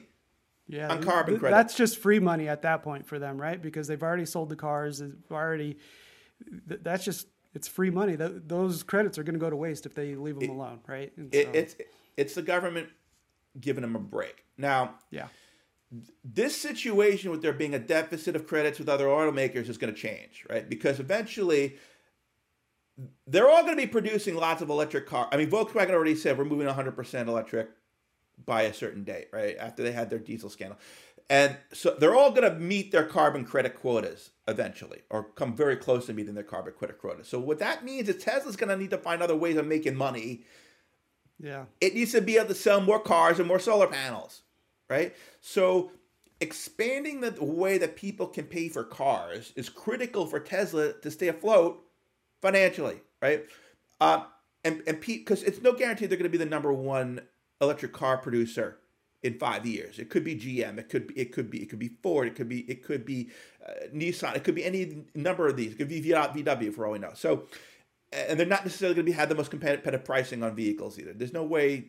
Yeah, 0.67 0.89
on 0.89 1.03
carbon 1.03 1.33
th- 1.33 1.39
credits. 1.41 1.57
That's 1.57 1.75
just 1.75 1.97
free 1.97 2.19
money 2.19 2.47
at 2.47 2.61
that 2.61 2.81
point 2.81 3.05
for 3.05 3.19
them, 3.19 3.41
right? 3.41 3.61
Because 3.61 3.87
they've 3.87 4.01
already 4.01 4.25
sold 4.25 4.47
the 4.49 4.55
cars. 4.55 5.01
Already. 5.29 5.77
th- 6.69 6.79
That's 6.81 7.03
just 7.03 7.27
it's 7.53 7.67
free 7.67 7.89
money. 7.89 8.15
Th- 8.15 8.31
those 8.47 8.81
credits 8.83 9.17
are 9.17 9.23
going 9.23 9.33
to 9.33 9.39
go 9.39 9.49
to 9.49 9.55
waste 9.55 9.85
if 9.85 9.93
they 9.95 10.15
leave 10.15 10.39
them 10.39 10.49
alone, 10.49 10.79
right? 10.87 11.11
And 11.17 11.33
It, 11.35 11.45
so, 11.47 11.51
it's 11.53 11.75
it's 12.15 12.35
the 12.35 12.41
government 12.41 12.87
giving 13.59 13.81
them 13.81 13.95
a 13.97 13.99
break. 13.99 14.45
Now, 14.57 14.95
yeah, 15.09 15.27
this 16.23 16.55
situation 16.55 17.31
with 17.31 17.41
there 17.41 17.53
being 17.53 17.73
a 17.73 17.79
deficit 17.79 18.35
of 18.35 18.47
credits 18.47 18.79
with 18.79 18.87
other 18.87 19.07
automakers 19.07 19.67
is 19.67 19.77
going 19.77 19.93
to 19.93 19.99
change, 19.99 20.45
right? 20.49 20.67
Because 20.69 20.99
eventually 20.99 21.77
they're 23.27 23.49
all 23.49 23.63
going 23.63 23.75
to 23.75 23.81
be 23.81 23.87
producing 23.87 24.35
lots 24.35 24.61
of 24.61 24.69
electric 24.69 25.07
cars. 25.07 25.27
I 25.31 25.37
mean, 25.37 25.49
Volkswagen 25.49 25.91
already 25.91 26.15
said 26.15 26.37
we're 26.37 26.45
moving 26.45 26.67
100% 26.67 27.27
electric 27.27 27.69
by 28.45 28.63
a 28.63 28.73
certain 28.73 29.03
date, 29.03 29.27
right? 29.33 29.57
After 29.57 29.83
they 29.83 29.91
had 29.91 30.09
their 30.09 30.19
diesel 30.19 30.49
scandal. 30.49 30.77
And 31.29 31.57
so 31.73 31.95
they're 31.97 32.15
all 32.15 32.31
going 32.31 32.49
to 32.49 32.59
meet 32.59 32.91
their 32.91 33.05
carbon 33.05 33.45
credit 33.45 33.79
quotas 33.79 34.31
eventually, 34.47 35.01
or 35.09 35.23
come 35.23 35.55
very 35.55 35.77
close 35.77 36.05
to 36.07 36.13
meeting 36.13 36.35
their 36.35 36.43
carbon 36.43 36.73
credit 36.77 36.99
quotas. 36.99 37.27
So 37.27 37.39
what 37.39 37.59
that 37.59 37.85
means 37.85 38.09
is 38.09 38.21
Tesla's 38.21 38.55
going 38.55 38.69
to 38.69 38.77
need 38.77 38.91
to 38.91 38.97
find 38.97 39.21
other 39.21 39.35
ways 39.35 39.57
of 39.57 39.67
making 39.67 39.95
money 39.95 40.43
yeah, 41.41 41.65
it 41.79 41.95
needs 41.95 42.11
to 42.11 42.21
be 42.21 42.37
able 42.37 42.49
to 42.49 42.55
sell 42.55 42.81
more 42.81 42.99
cars 42.99 43.39
and 43.39 43.47
more 43.47 43.59
solar 43.59 43.87
panels, 43.87 44.43
right? 44.91 45.15
So 45.39 45.91
expanding 46.41 47.21
the 47.21 47.43
way 47.43 47.77
that 47.77 47.95
people 47.95 48.27
can 48.27 48.45
pay 48.45 48.67
for 48.67 48.83
cars 48.83 49.53
is 49.55 49.69
critical 49.69 50.27
for 50.27 50.39
Tesla 50.39 50.93
to 50.93 51.09
stay 51.09 51.29
afloat 51.29 51.81
financially, 52.41 53.01
right? 53.21 53.45
Uh, 53.99 54.25
and 54.63 54.83
and 54.85 54.99
because 54.99 55.41
it's 55.43 55.61
no 55.61 55.73
guarantee 55.73 56.05
they're 56.05 56.17
going 56.17 56.29
to 56.31 56.37
be 56.37 56.43
the 56.43 56.45
number 56.45 56.73
one 56.73 57.21
electric 57.61 57.93
car 57.93 58.17
producer 58.17 58.77
in 59.23 59.37
five 59.37 59.65
years. 59.65 59.99
It 59.99 60.09
could 60.09 60.23
be 60.23 60.35
GM. 60.35 60.77
It 60.77 60.89
could 60.89 61.07
be. 61.07 61.19
It 61.19 61.31
could 61.31 61.49
be. 61.49 61.61
It 61.61 61.69
could 61.69 61.79
be 61.79 61.91
Ford. 62.03 62.27
It 62.27 62.35
could 62.35 62.49
be. 62.49 62.59
It 62.61 62.83
could 62.83 63.05
be 63.05 63.29
uh, 63.65 63.87
Nissan. 63.93 64.35
It 64.35 64.43
could 64.43 64.55
be 64.55 64.65
any 64.65 65.05
number 65.15 65.47
of 65.47 65.55
these. 65.55 65.73
It 65.73 65.77
could 65.77 65.89
be 65.89 66.01
VW 66.01 66.73
for 66.73 66.85
all 66.85 66.91
we 66.91 66.99
know. 66.99 67.11
So, 67.13 67.47
and 68.11 68.39
they're 68.39 68.47
not 68.47 68.65
necessarily 68.65 68.95
going 68.95 69.05
to 69.05 69.11
be 69.11 69.17
have 69.17 69.29
the 69.29 69.35
most 69.35 69.51
competitive 69.51 70.03
pricing 70.03 70.43
on 70.43 70.55
vehicles 70.55 70.99
either. 70.99 71.13
There's 71.13 71.33
no 71.33 71.43
way. 71.43 71.85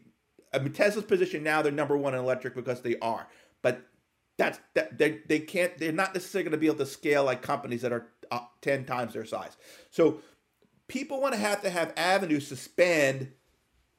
I 0.53 0.59
mean, 0.59 0.73
Tesla's 0.73 1.05
position 1.05 1.43
now 1.43 1.63
they're 1.63 1.73
number 1.73 1.97
one 1.97 2.15
in 2.15 2.21
electric 2.21 2.55
because 2.55 2.83
they 2.83 2.99
are, 2.99 3.29
but 3.63 3.83
that's 4.39 4.59
that 4.75 4.99
they 4.99 5.21
they 5.27 5.39
can't. 5.41 5.77
They're 5.79 5.93
not 5.93 6.15
necessarily 6.15 6.45
going 6.45 6.53
to 6.53 6.59
be 6.59 6.67
able 6.67 6.79
to 6.79 6.87
scale 6.87 7.25
like 7.25 7.43
companies 7.43 7.83
that 7.83 7.93
are 7.93 8.07
uh, 8.31 8.41
ten 8.61 8.85
times 8.85 9.13
their 9.15 9.25
size. 9.25 9.57
So, 9.91 10.21
people 10.89 11.21
want 11.21 11.35
to 11.35 11.41
have 11.41 11.63
to 11.63 11.71
have 11.71 11.93
avenues 11.97 12.49
to 12.49 12.57
spend 12.57 13.33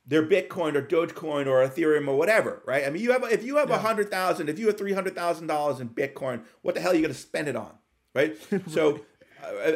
their 0.06 0.26
Bitcoin 0.26 0.76
or 0.76 0.82
Dogecoin 0.82 1.48
or 1.48 1.66
Ethereum 1.66 2.08
or 2.08 2.18
whatever, 2.18 2.62
right? 2.66 2.86
I 2.86 2.90
mean, 2.90 3.02
you 3.02 3.12
have 3.14 3.24
if 3.32 3.44
you 3.44 3.56
have 3.58 3.70
a 3.70 3.74
Yeah. 3.74 3.80
hundred 3.80 4.12
thousand, 4.12 4.50
if 4.50 4.60
you 4.60 4.68
have 4.68 4.78
three 4.78 4.94
hundred 4.94 5.16
thousand 5.16 5.48
dollars 5.48 5.80
in 5.80 5.90
Bitcoin, 5.90 6.44
what 6.62 6.76
the 6.76 6.82
hell 6.82 6.92
are 6.92 6.96
you 6.96 7.02
going 7.02 7.14
to 7.14 7.20
spend 7.20 7.48
it 7.48 7.56
on, 7.56 7.72
right? 8.14 8.36
So, 8.68 9.02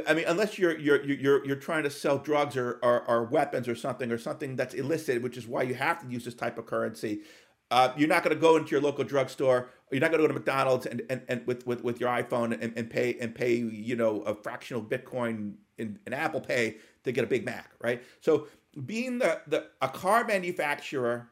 I- 0.08 0.13
mean, 0.13 0.25
unless 0.27 0.58
you're 0.58 0.77
you're 0.77 1.03
you're 1.03 1.45
you're 1.45 1.56
trying 1.56 1.84
to 1.84 1.89
sell 1.89 2.17
drugs 2.17 2.56
or, 2.56 2.80
or 2.84 3.03
or 3.08 3.23
weapons 3.23 3.67
or 3.67 3.75
something 3.75 4.12
or 4.12 4.17
something 4.17 4.56
that's 4.56 4.73
illicit, 4.73 5.21
which 5.21 5.38
is 5.38 5.47
why 5.47 5.63
you 5.63 5.75
have 5.75 6.01
to 6.01 6.08
use 6.08 6.25
this 6.25 6.36
type 6.36 6.58
of 6.58 6.65
currency. 6.65 7.21
Uh, 7.69 7.91
you're 7.97 8.08
not 8.08 8.23
going 8.23 8.34
to 8.34 8.39
go 8.39 8.56
into 8.56 8.71
your 8.71 8.80
local 8.80 9.03
drugstore. 9.03 9.69
You're 9.91 9.99
not 9.99 10.12
going 10.12 10.21
to 10.21 10.27
go 10.27 10.34
to 10.34 10.39
McDonald's 10.39 10.86
and, 10.86 11.01
and, 11.10 11.21
and 11.27 11.45
with, 11.45 11.67
with, 11.67 11.84
with 11.84 11.99
your 11.99 12.10
iPhone 12.10 12.58
and, 12.62 12.71
and 12.77 12.89
pay 12.89 13.17
and 13.19 13.36
pay 13.36 13.56
you 13.56 13.95
know 13.95 14.21
a 14.21 14.34
fractional 14.34 14.82
Bitcoin 14.82 15.56
in, 15.77 15.99
in 16.08 16.13
Apple 16.13 16.41
Pay 16.41 16.77
to 17.03 17.12
get 17.12 17.23
a 17.23 17.27
Big 17.27 17.45
Mac, 17.45 17.71
right? 17.82 18.01
So 18.21 18.47
being 18.86 19.19
the, 19.19 19.41
the 19.47 19.67
a 19.82 19.89
car 19.89 20.25
manufacturer 20.25 21.30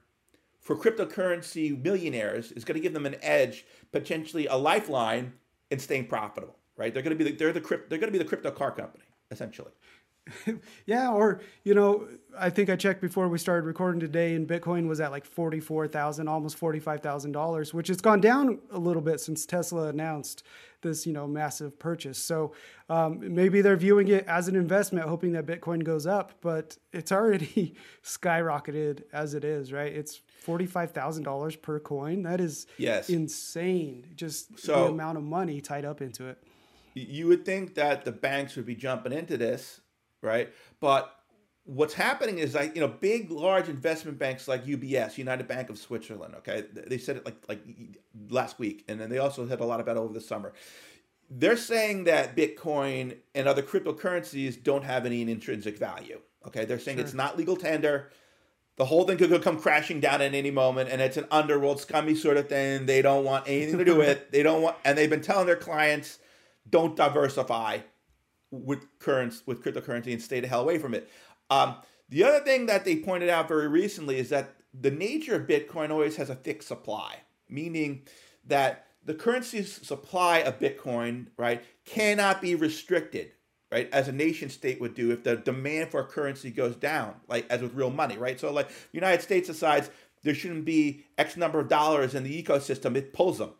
for 0.59 0.75
cryptocurrency 0.75 1.81
millionaires 1.81 2.51
is 2.51 2.65
going 2.65 2.75
to 2.75 2.81
give 2.81 2.93
them 2.93 3.05
an 3.05 3.15
edge, 3.21 3.65
potentially 3.91 4.47
a 4.47 4.55
lifeline 4.55 5.33
in 5.69 5.79
staying 5.79 6.07
profitable. 6.07 6.57
Right? 6.77 6.93
They're 6.93 7.03
going 7.03 7.17
to 7.17 7.23
be 7.23 7.31
the, 7.31 7.37
they're 7.37 7.53
the 7.53 7.61
crypt, 7.61 7.89
they're 7.89 7.99
going 7.99 8.11
to 8.11 8.17
be 8.17 8.23
the 8.23 8.29
crypto 8.29 8.51
car 8.51 8.71
company 8.71 9.05
essentially. 9.31 9.71
yeah, 10.85 11.11
or 11.11 11.41
you 11.63 11.75
know, 11.75 12.07
I 12.37 12.49
think 12.49 12.69
I 12.69 12.75
checked 12.75 12.99
before 12.99 13.27
we 13.27 13.37
started 13.37 13.65
recording 13.65 13.99
today, 13.99 14.33
and 14.33 14.47
Bitcoin 14.47 14.87
was 14.87 14.99
at 14.99 15.11
like 15.11 15.23
forty-four 15.23 15.87
thousand, 15.87 16.27
almost 16.27 16.57
forty-five 16.57 17.01
thousand 17.01 17.31
dollars, 17.31 17.75
which 17.75 17.89
has 17.89 18.01
gone 18.01 18.21
down 18.21 18.59
a 18.71 18.79
little 18.79 19.03
bit 19.03 19.19
since 19.19 19.45
Tesla 19.45 19.89
announced 19.89 20.41
this, 20.81 21.05
you 21.05 21.13
know, 21.13 21.27
massive 21.27 21.77
purchase. 21.77 22.17
So 22.17 22.53
um, 22.89 23.19
maybe 23.35 23.61
they're 23.61 23.75
viewing 23.75 24.07
it 24.07 24.25
as 24.27 24.47
an 24.47 24.55
investment, 24.55 25.07
hoping 25.07 25.33
that 25.33 25.45
Bitcoin 25.45 25.83
goes 25.83 26.07
up, 26.07 26.33
but 26.41 26.75
it's 26.91 27.11
already 27.11 27.75
skyrocketed 28.03 29.03
as 29.13 29.35
it 29.35 29.43
is, 29.43 29.71
right? 29.71 29.93
It's 29.93 30.21
forty-five 30.39 30.89
thousand 30.89 31.23
dollars 31.23 31.55
per 31.55 31.79
coin. 31.79 32.23
That 32.23 32.41
is 32.41 32.65
yes. 32.79 33.09
insane. 33.09 34.07
Just 34.15 34.57
so, 34.57 34.85
the 34.85 34.89
amount 34.89 35.19
of 35.19 35.23
money 35.23 35.61
tied 35.61 35.85
up 35.85 36.01
into 36.01 36.29
it. 36.29 36.39
You 36.95 37.27
would 37.27 37.45
think 37.45 37.75
that 37.75 38.05
the 38.05 38.11
banks 38.11 38.55
would 38.55 38.65
be 38.65 38.75
jumping 38.75 39.11
into 39.11 39.37
this 39.37 39.81
right? 40.25 40.51
But 40.81 41.15
what's 41.63 41.93
happening 41.93 42.39
is 42.39 42.53
like 42.55 42.75
you 42.75 42.81
know 42.81 42.87
big 42.87 43.31
large 43.31 43.69
investment 43.69 44.19
banks 44.19 44.47
like 44.47 44.65
UBS, 44.65 45.17
United 45.17 45.47
Bank 45.47 45.69
of 45.69 45.77
Switzerland. 45.77 46.35
Okay, 46.39 46.65
they 46.73 46.97
said 46.97 47.17
it 47.17 47.25
like 47.25 47.37
like 47.47 47.61
last 48.29 48.59
week, 48.59 48.83
and 48.89 48.99
then 48.99 49.09
they 49.09 49.19
also 49.19 49.45
had 49.45 49.61
a 49.61 49.65
lot 49.65 49.79
about 49.79 49.95
over 49.95 50.13
the 50.13 50.21
summer. 50.21 50.53
They're 51.29 51.57
saying 51.57 52.03
that 52.03 52.35
Bitcoin 52.35 53.17
and 53.33 53.47
other 53.47 53.63
cryptocurrencies 53.63 54.61
don't 54.61 54.83
have 54.83 55.05
any 55.05 55.21
intrinsic 55.21 55.77
value. 55.77 56.19
Okay, 56.45 56.65
they're 56.65 56.79
saying 56.79 56.97
sure. 56.97 57.05
it's 57.05 57.15
not 57.15 57.37
legal 57.37 57.55
tender. 57.55 58.11
The 58.77 58.85
whole 58.85 59.05
thing 59.05 59.17
could 59.17 59.41
come 59.41 59.57
crashing 59.57 60.01
down 60.01 60.21
at 60.21 60.33
any 60.33 60.51
moment, 60.51 60.89
and 60.89 61.01
it's 61.01 61.15
an 61.15 61.25
underworld 61.31 61.79
scummy 61.79 62.13
sort 62.13 62.35
of 62.35 62.49
thing. 62.49 62.85
They 62.85 63.01
don't 63.01 63.23
want 63.23 63.47
anything 63.47 63.77
to 63.77 63.85
do 63.85 63.95
with 63.97 64.09
it. 64.09 64.31
They 64.31 64.43
don't 64.43 64.61
want, 64.61 64.75
and 64.83 64.97
they've 64.97 65.09
been 65.09 65.21
telling 65.21 65.47
their 65.47 65.55
clients, 65.55 66.19
don't 66.69 66.95
diversify 66.95 67.79
with 68.51 68.85
currents 68.99 69.43
with 69.45 69.63
cryptocurrency 69.63 70.13
and 70.13 70.21
stay 70.21 70.39
the 70.39 70.47
hell 70.47 70.61
away 70.61 70.77
from 70.77 70.93
it. 70.93 71.09
Um, 71.49 71.75
the 72.09 72.23
other 72.23 72.39
thing 72.39 72.67
that 72.67 72.85
they 72.85 72.97
pointed 72.97 73.29
out 73.29 73.47
very 73.47 73.67
recently 73.67 74.17
is 74.17 74.29
that 74.29 74.55
the 74.73 74.91
nature 74.91 75.35
of 75.35 75.47
Bitcoin 75.47 75.89
always 75.89 76.15
has 76.17 76.29
a 76.29 76.35
fixed 76.35 76.67
supply, 76.67 77.17
meaning 77.49 78.03
that 78.45 78.87
the 79.03 79.13
currency 79.13 79.63
supply 79.63 80.39
of 80.39 80.59
Bitcoin, 80.59 81.27
right, 81.37 81.63
cannot 81.85 82.41
be 82.41 82.55
restricted, 82.55 83.31
right, 83.71 83.89
as 83.93 84.07
a 84.07 84.11
nation 84.11 84.49
state 84.49 84.81
would 84.81 84.95
do 84.95 85.11
if 85.11 85.23
the 85.23 85.35
demand 85.35 85.91
for 85.91 85.99
a 86.01 86.05
currency 86.05 86.51
goes 86.51 86.75
down, 86.75 87.15
like 87.27 87.45
as 87.49 87.61
with 87.61 87.73
real 87.73 87.91
money, 87.91 88.17
right? 88.17 88.39
So, 88.39 88.51
like, 88.51 88.69
the 88.69 88.73
United 88.93 89.21
States 89.21 89.47
decides 89.47 89.89
there 90.23 90.33
shouldn't 90.33 90.65
be 90.65 91.05
X 91.17 91.37
number 91.37 91.59
of 91.59 91.69
dollars 91.69 92.15
in 92.15 92.23
the 92.23 92.43
ecosystem, 92.43 92.95
it 92.95 93.13
pulls 93.13 93.37
them, 93.37 93.51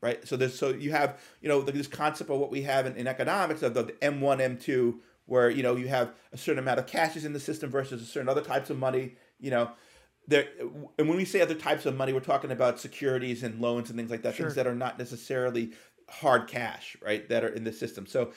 right? 0.00 0.26
So 0.26 0.36
there's 0.36 0.58
so 0.58 0.70
you 0.70 0.90
have 0.92 1.18
you 1.40 1.48
know 1.48 1.60
this 1.62 1.86
concept 1.86 2.30
of 2.30 2.38
what 2.38 2.50
we 2.50 2.62
have 2.62 2.86
in, 2.86 2.96
in 2.96 3.06
economics 3.06 3.62
of 3.62 3.74
the 3.74 3.84
M1, 3.84 4.60
M2, 4.60 4.98
where 5.26 5.50
you 5.50 5.62
know 5.62 5.76
you 5.76 5.88
have 5.88 6.14
a 6.32 6.38
certain 6.38 6.58
amount 6.58 6.78
of 6.78 6.86
cashes 6.86 7.24
in 7.24 7.32
the 7.32 7.40
system 7.40 7.70
versus 7.70 8.02
a 8.02 8.06
certain 8.06 8.28
other 8.28 8.42
types 8.42 8.70
of 8.70 8.78
money. 8.78 9.16
You 9.38 9.50
know, 9.50 9.70
there 10.26 10.48
and 10.98 11.08
when 11.08 11.16
we 11.16 11.24
say 11.24 11.40
other 11.40 11.54
types 11.54 11.86
of 11.86 11.96
money, 11.96 12.12
we're 12.12 12.20
talking 12.20 12.50
about 12.50 12.80
securities 12.80 13.42
and 13.42 13.60
loans 13.60 13.90
and 13.90 13.98
things 13.98 14.10
like 14.10 14.22
that, 14.22 14.34
sure. 14.34 14.46
things 14.46 14.56
that 14.56 14.66
are 14.66 14.74
not 14.74 14.98
necessarily 14.98 15.72
hard 16.10 16.48
cash, 16.48 16.96
right? 17.02 17.28
That 17.28 17.44
are 17.44 17.48
in 17.48 17.64
the 17.64 17.72
system. 17.72 18.06
So 18.06 18.32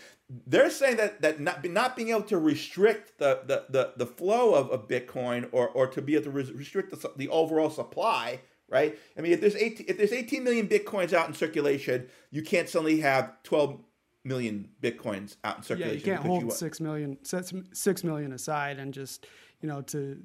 they're 0.48 0.70
saying 0.70 0.98
that 0.98 1.22
that 1.22 1.40
not 1.40 1.66
not 1.66 1.96
being 1.96 2.10
able 2.10 2.24
to 2.24 2.38
restrict 2.38 3.18
the 3.18 3.42
the 3.46 3.66
the, 3.70 3.94
the 3.98 4.06
flow 4.06 4.54
of, 4.54 4.70
of 4.70 4.88
Bitcoin 4.88 5.48
or 5.52 5.70
or 5.70 5.88
to 5.88 6.02
be 6.02 6.16
able 6.16 6.26
to 6.26 6.32
restrict 6.32 6.92
the, 6.92 7.12
the 7.16 7.30
overall 7.30 7.70
supply 7.70 8.40
right? 8.72 8.98
I 9.18 9.22
mean, 9.22 9.34
if 9.34 9.42
there's 9.42 9.56
18, 9.56 9.86
if 9.90 9.98
there's 9.98 10.14
18 10.14 10.44
million 10.44 10.68
bitcoins 10.68 11.14
out 11.14 11.28
in 11.28 11.36
circulation, 11.36 12.08
you 12.32 12.42
can't 12.42 12.68
suddenly 12.68 13.02
have 13.02 13.32
12 13.44 13.80
million 14.24 14.70
bitcoins 14.82 15.36
out 15.44 15.58
in 15.58 15.64
circulation. 15.64 16.00
Yeah, 16.00 16.14
you 16.14 16.18
can't 16.18 16.26
hold 16.26 16.44
you, 16.44 16.52
six 16.52 16.80
million, 16.80 17.18
six 17.24 18.04
million 18.04 18.32
aside 18.32 18.80
and 18.80 18.94
just 18.94 19.28
you 19.60 19.68
know 19.68 19.82
to 19.82 20.24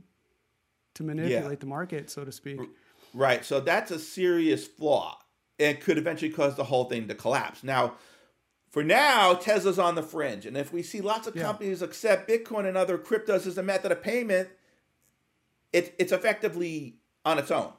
to 0.95 1.03
manipulate 1.03 1.51
yeah. 1.51 1.61
the 1.61 1.67
market, 1.67 2.09
so 2.09 2.25
to 2.25 2.33
speak. 2.33 2.61
Right. 3.13 3.45
So 3.45 3.61
that's 3.61 3.91
a 3.91 3.99
serious 3.99 4.67
flaw, 4.67 5.19
and 5.59 5.79
could 5.81 5.99
eventually 5.99 6.31
cause 6.31 6.55
the 6.55 6.65
whole 6.65 6.85
thing 6.85 7.09
to 7.09 7.15
collapse. 7.15 7.63
Now. 7.63 7.95
For 8.69 8.85
now, 8.85 9.33
Tesla's 9.33 9.79
on 9.79 9.95
the 9.95 10.03
fringe. 10.03 10.45
And 10.45 10.55
if 10.55 10.71
we 10.71 10.83
see 10.83 11.01
lots 11.01 11.27
of 11.27 11.35
yeah. 11.35 11.45
companies 11.45 11.81
accept 11.81 12.29
Bitcoin 12.29 12.69
and 12.69 12.77
other 12.77 12.99
cryptos 12.99 13.47
as 13.47 13.57
a 13.57 13.63
method 13.63 13.91
of 13.91 14.03
payment, 14.03 14.51
it, 15.73 15.95
it's 15.99 16.13
effectively 16.13 16.99
on 17.25 17.39
its 17.39 17.51
own 17.51 17.73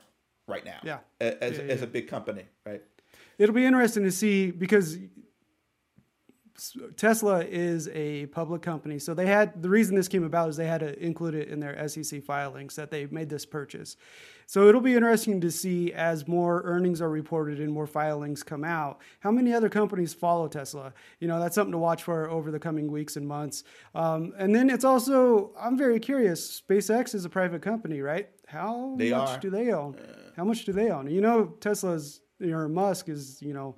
right 0.48 0.66
now. 0.66 0.80
Yeah. 0.84 1.00
As, 1.20 1.58
yeah, 1.58 1.64
yeah. 1.64 1.74
as 1.74 1.82
a 1.82 1.88
big 1.88 2.08
company, 2.08 2.46
right? 2.66 2.82
It'll 3.38 3.56
be 3.56 3.66
interesting 3.66 4.04
to 4.04 4.12
see 4.12 4.52
because 4.52 4.98
Tesla 6.96 7.43
is 7.43 7.88
a 7.89 8.26
public 8.28 8.62
company. 8.62 8.98
So 8.98 9.13
they 9.13 9.28
had 9.28 9.62
the 9.62 9.70
reason 9.70 9.96
this 9.96 10.08
came 10.08 10.24
about 10.24 10.50
is 10.50 10.58
they 10.58 10.65
had 10.65 10.80
to 10.80 10.98
include 11.04 11.36
it 11.36 11.50
in 11.50 11.60
their 11.60 11.88
SEC 11.88 12.24
filings 12.24 12.76
that 12.76 12.89
they 12.89 13.06
made 13.08 13.30
this 13.30 13.46
purchase. 13.46 13.96
So 14.48 14.67
it'll 14.67 14.82
be 14.82 14.96
interesting 14.96 15.41
to 15.41 15.52
see 15.52 15.93
as 15.93 16.28
more 16.28 16.62
earnings 16.63 17.02
are 17.02 17.10
reported 17.10 17.60
and 17.60 17.72
more 17.72 17.86
filings 17.86 18.43
come 18.43 18.63
out, 18.63 19.02
how 19.20 19.30
many 19.30 19.54
other 19.54 19.70
companies 19.70 20.13
follow 20.13 20.48
Tesla. 20.48 20.93
You 21.20 21.28
know, 21.28 21.39
that's 21.39 21.54
something 21.54 21.74
to 21.74 21.78
watch 21.78 22.04
for 22.04 22.30
over 22.30 22.50
the 22.50 22.60
coming 22.60 22.91
weeks 22.91 23.17
and 23.17 23.28
months. 23.28 23.63
Um, 23.93 24.34
and 24.38 24.56
then 24.56 24.70
it's 24.70 24.86
also, 24.86 25.52
I'm 25.60 25.78
very 25.78 26.00
curious. 26.00 26.62
SpaceX 26.62 27.13
is 27.13 27.26
a 27.26 27.30
private 27.30 27.62
company, 27.62 28.02
right? 28.02 28.30
How 28.48 28.96
they 28.98 29.12
much 29.12 29.30
are. 29.30 29.39
do 29.39 29.50
they 29.50 29.74
own? 29.74 29.98
How 30.36 30.46
much 30.46 30.65
do 30.65 30.72
they 30.72 30.89
own? 30.89 31.10
You 31.10 31.22
know, 31.22 31.54
Tesla's, 31.60 32.22
or 32.41 32.70
Musk 32.70 33.10
is, 33.10 33.41
you 33.41 33.54
know, 33.54 33.76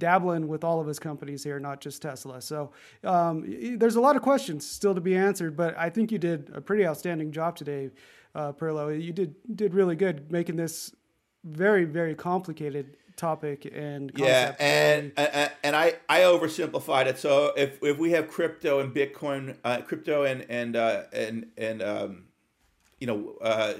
dabbling 0.00 0.48
with 0.48 0.64
all 0.64 0.80
of 0.80 0.88
his 0.88 0.98
companies 0.98 1.44
here, 1.44 1.60
not 1.60 1.80
just 1.80 2.02
Tesla. 2.02 2.42
So 2.42 2.72
um, 3.04 3.44
there's 3.78 3.94
a 3.94 4.00
lot 4.00 4.16
of 4.16 4.22
questions 4.22 4.66
still 4.66 4.96
to 4.96 5.00
be 5.00 5.14
answered, 5.14 5.56
but 5.56 5.78
I 5.78 5.90
think 5.90 6.10
you 6.10 6.18
did 6.18 6.50
a 6.52 6.60
pretty 6.60 6.84
outstanding 6.84 7.30
job 7.30 7.54
today, 7.54 7.90
uh, 8.34 8.52
Perlow. 8.52 9.00
You 9.00 9.12
did 9.12 9.36
did 9.54 9.74
really 9.74 9.94
good 9.94 10.32
making 10.32 10.56
this 10.56 10.92
very 11.44 11.84
very 11.84 12.14
complicated 12.14 12.96
topic 13.16 13.70
and 13.74 14.12
yeah 14.16 14.54
and, 14.58 15.12
and 15.16 15.50
and 15.62 15.76
i 15.76 15.94
i 16.08 16.20
oversimplified 16.20 17.06
it 17.06 17.18
so 17.18 17.52
if 17.54 17.82
if 17.82 17.98
we 17.98 18.12
have 18.12 18.28
crypto 18.28 18.80
and 18.80 18.94
bitcoin 18.94 19.56
uh, 19.64 19.80
crypto 19.82 20.24
and 20.24 20.46
and 20.48 20.74
uh, 20.74 21.02
and 21.12 21.46
and 21.58 21.82
um 21.82 22.24
you 22.98 23.06
know 23.06 23.36
uh 23.42 23.74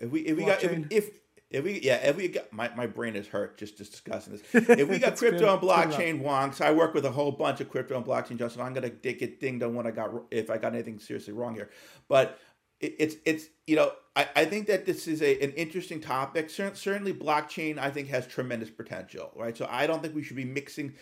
if 0.00 0.10
we 0.10 0.20
if 0.20 0.36
we 0.36 0.44
got 0.44 0.62
if, 0.62 0.86
if 0.90 1.10
if 1.56 1.64
we 1.64 1.80
yeah 1.80 1.96
if 1.96 2.16
we 2.16 2.28
got 2.28 2.52
my, 2.52 2.70
my 2.76 2.86
brain 2.86 3.16
is 3.16 3.26
hurt 3.26 3.56
just 3.56 3.78
just 3.78 3.92
discussing 3.92 4.34
this. 4.34 4.68
If 4.78 4.88
we 4.88 4.98
got 4.98 5.16
crypto 5.16 5.52
and 5.54 5.62
blockchain 5.62 6.22
wonks 6.22 6.60
i 6.60 6.70
work 6.70 6.92
with 6.92 7.06
a 7.06 7.10
whole 7.10 7.32
bunch 7.32 7.60
of 7.60 7.70
crypto 7.70 7.96
and 7.96 8.04
blockchain 8.04 8.38
justin. 8.38 8.62
I'm 8.62 8.74
gonna 8.74 8.90
get 8.90 9.40
dinged 9.40 9.62
on 9.62 9.74
what 9.74 9.86
i 9.86 9.90
got 9.90 10.10
if 10.30 10.50
i 10.50 10.58
got 10.58 10.74
anything 10.74 10.98
seriously 10.98 11.32
wrong 11.32 11.54
here. 11.54 11.70
But 12.08 12.38
it, 12.80 12.94
it's 12.98 13.16
it's 13.24 13.46
you 13.66 13.76
know 13.76 13.92
I, 14.14 14.28
I 14.36 14.44
think 14.44 14.66
that 14.66 14.84
this 14.84 15.08
is 15.08 15.22
a, 15.22 15.42
an 15.42 15.52
interesting 15.52 16.00
topic. 16.00 16.50
Certainly 16.50 17.14
blockchain 17.14 17.78
i 17.78 17.90
think 17.90 18.08
has 18.08 18.26
tremendous 18.26 18.70
potential 18.70 19.32
right? 19.34 19.56
So 19.56 19.66
i 19.70 19.86
don't 19.86 20.02
think 20.02 20.14
we 20.14 20.22
should 20.22 20.36
be 20.36 20.44
mixing 20.44 20.94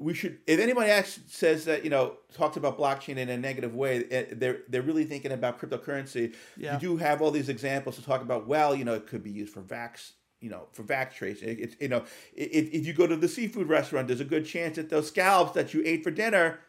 we 0.00 0.14
should 0.14 0.38
if 0.46 0.58
anybody 0.58 0.90
asks, 0.90 1.20
says 1.28 1.64
that 1.66 1.84
you 1.84 1.90
know 1.90 2.14
talks 2.34 2.56
about 2.56 2.78
blockchain 2.78 3.16
in 3.16 3.28
a 3.28 3.36
negative 3.36 3.74
way 3.74 4.04
eh, 4.10 4.24
they're 4.32 4.60
they're 4.68 4.82
really 4.82 5.04
thinking 5.04 5.32
about 5.32 5.60
cryptocurrency. 5.60 6.34
Yeah. 6.56 6.74
you 6.74 6.80
do 6.80 6.96
have 6.96 7.20
all 7.22 7.30
these 7.30 7.48
examples 7.48 7.96
to 7.96 8.04
talk 8.04 8.22
about 8.22 8.46
well 8.46 8.74
you 8.74 8.84
know 8.84 8.94
it 8.94 9.06
could 9.06 9.22
be 9.22 9.30
used 9.30 9.52
for 9.52 9.62
vax 9.62 10.12
you 10.40 10.50
know 10.50 10.66
for 10.72 10.82
vax 10.82 11.14
tracing 11.14 11.56
it's 11.60 11.76
you 11.80 11.88
know 11.88 12.02
if, 12.34 12.72
if 12.72 12.86
you 12.86 12.92
go 12.92 13.06
to 13.06 13.16
the 13.16 13.28
seafood 13.28 13.68
restaurant 13.68 14.08
there's 14.08 14.20
a 14.20 14.24
good 14.24 14.46
chance 14.46 14.76
that 14.76 14.88
those 14.90 15.08
scallops 15.08 15.52
that 15.52 15.74
you 15.74 15.82
ate 15.84 16.02
for 16.02 16.10
dinner 16.10 16.60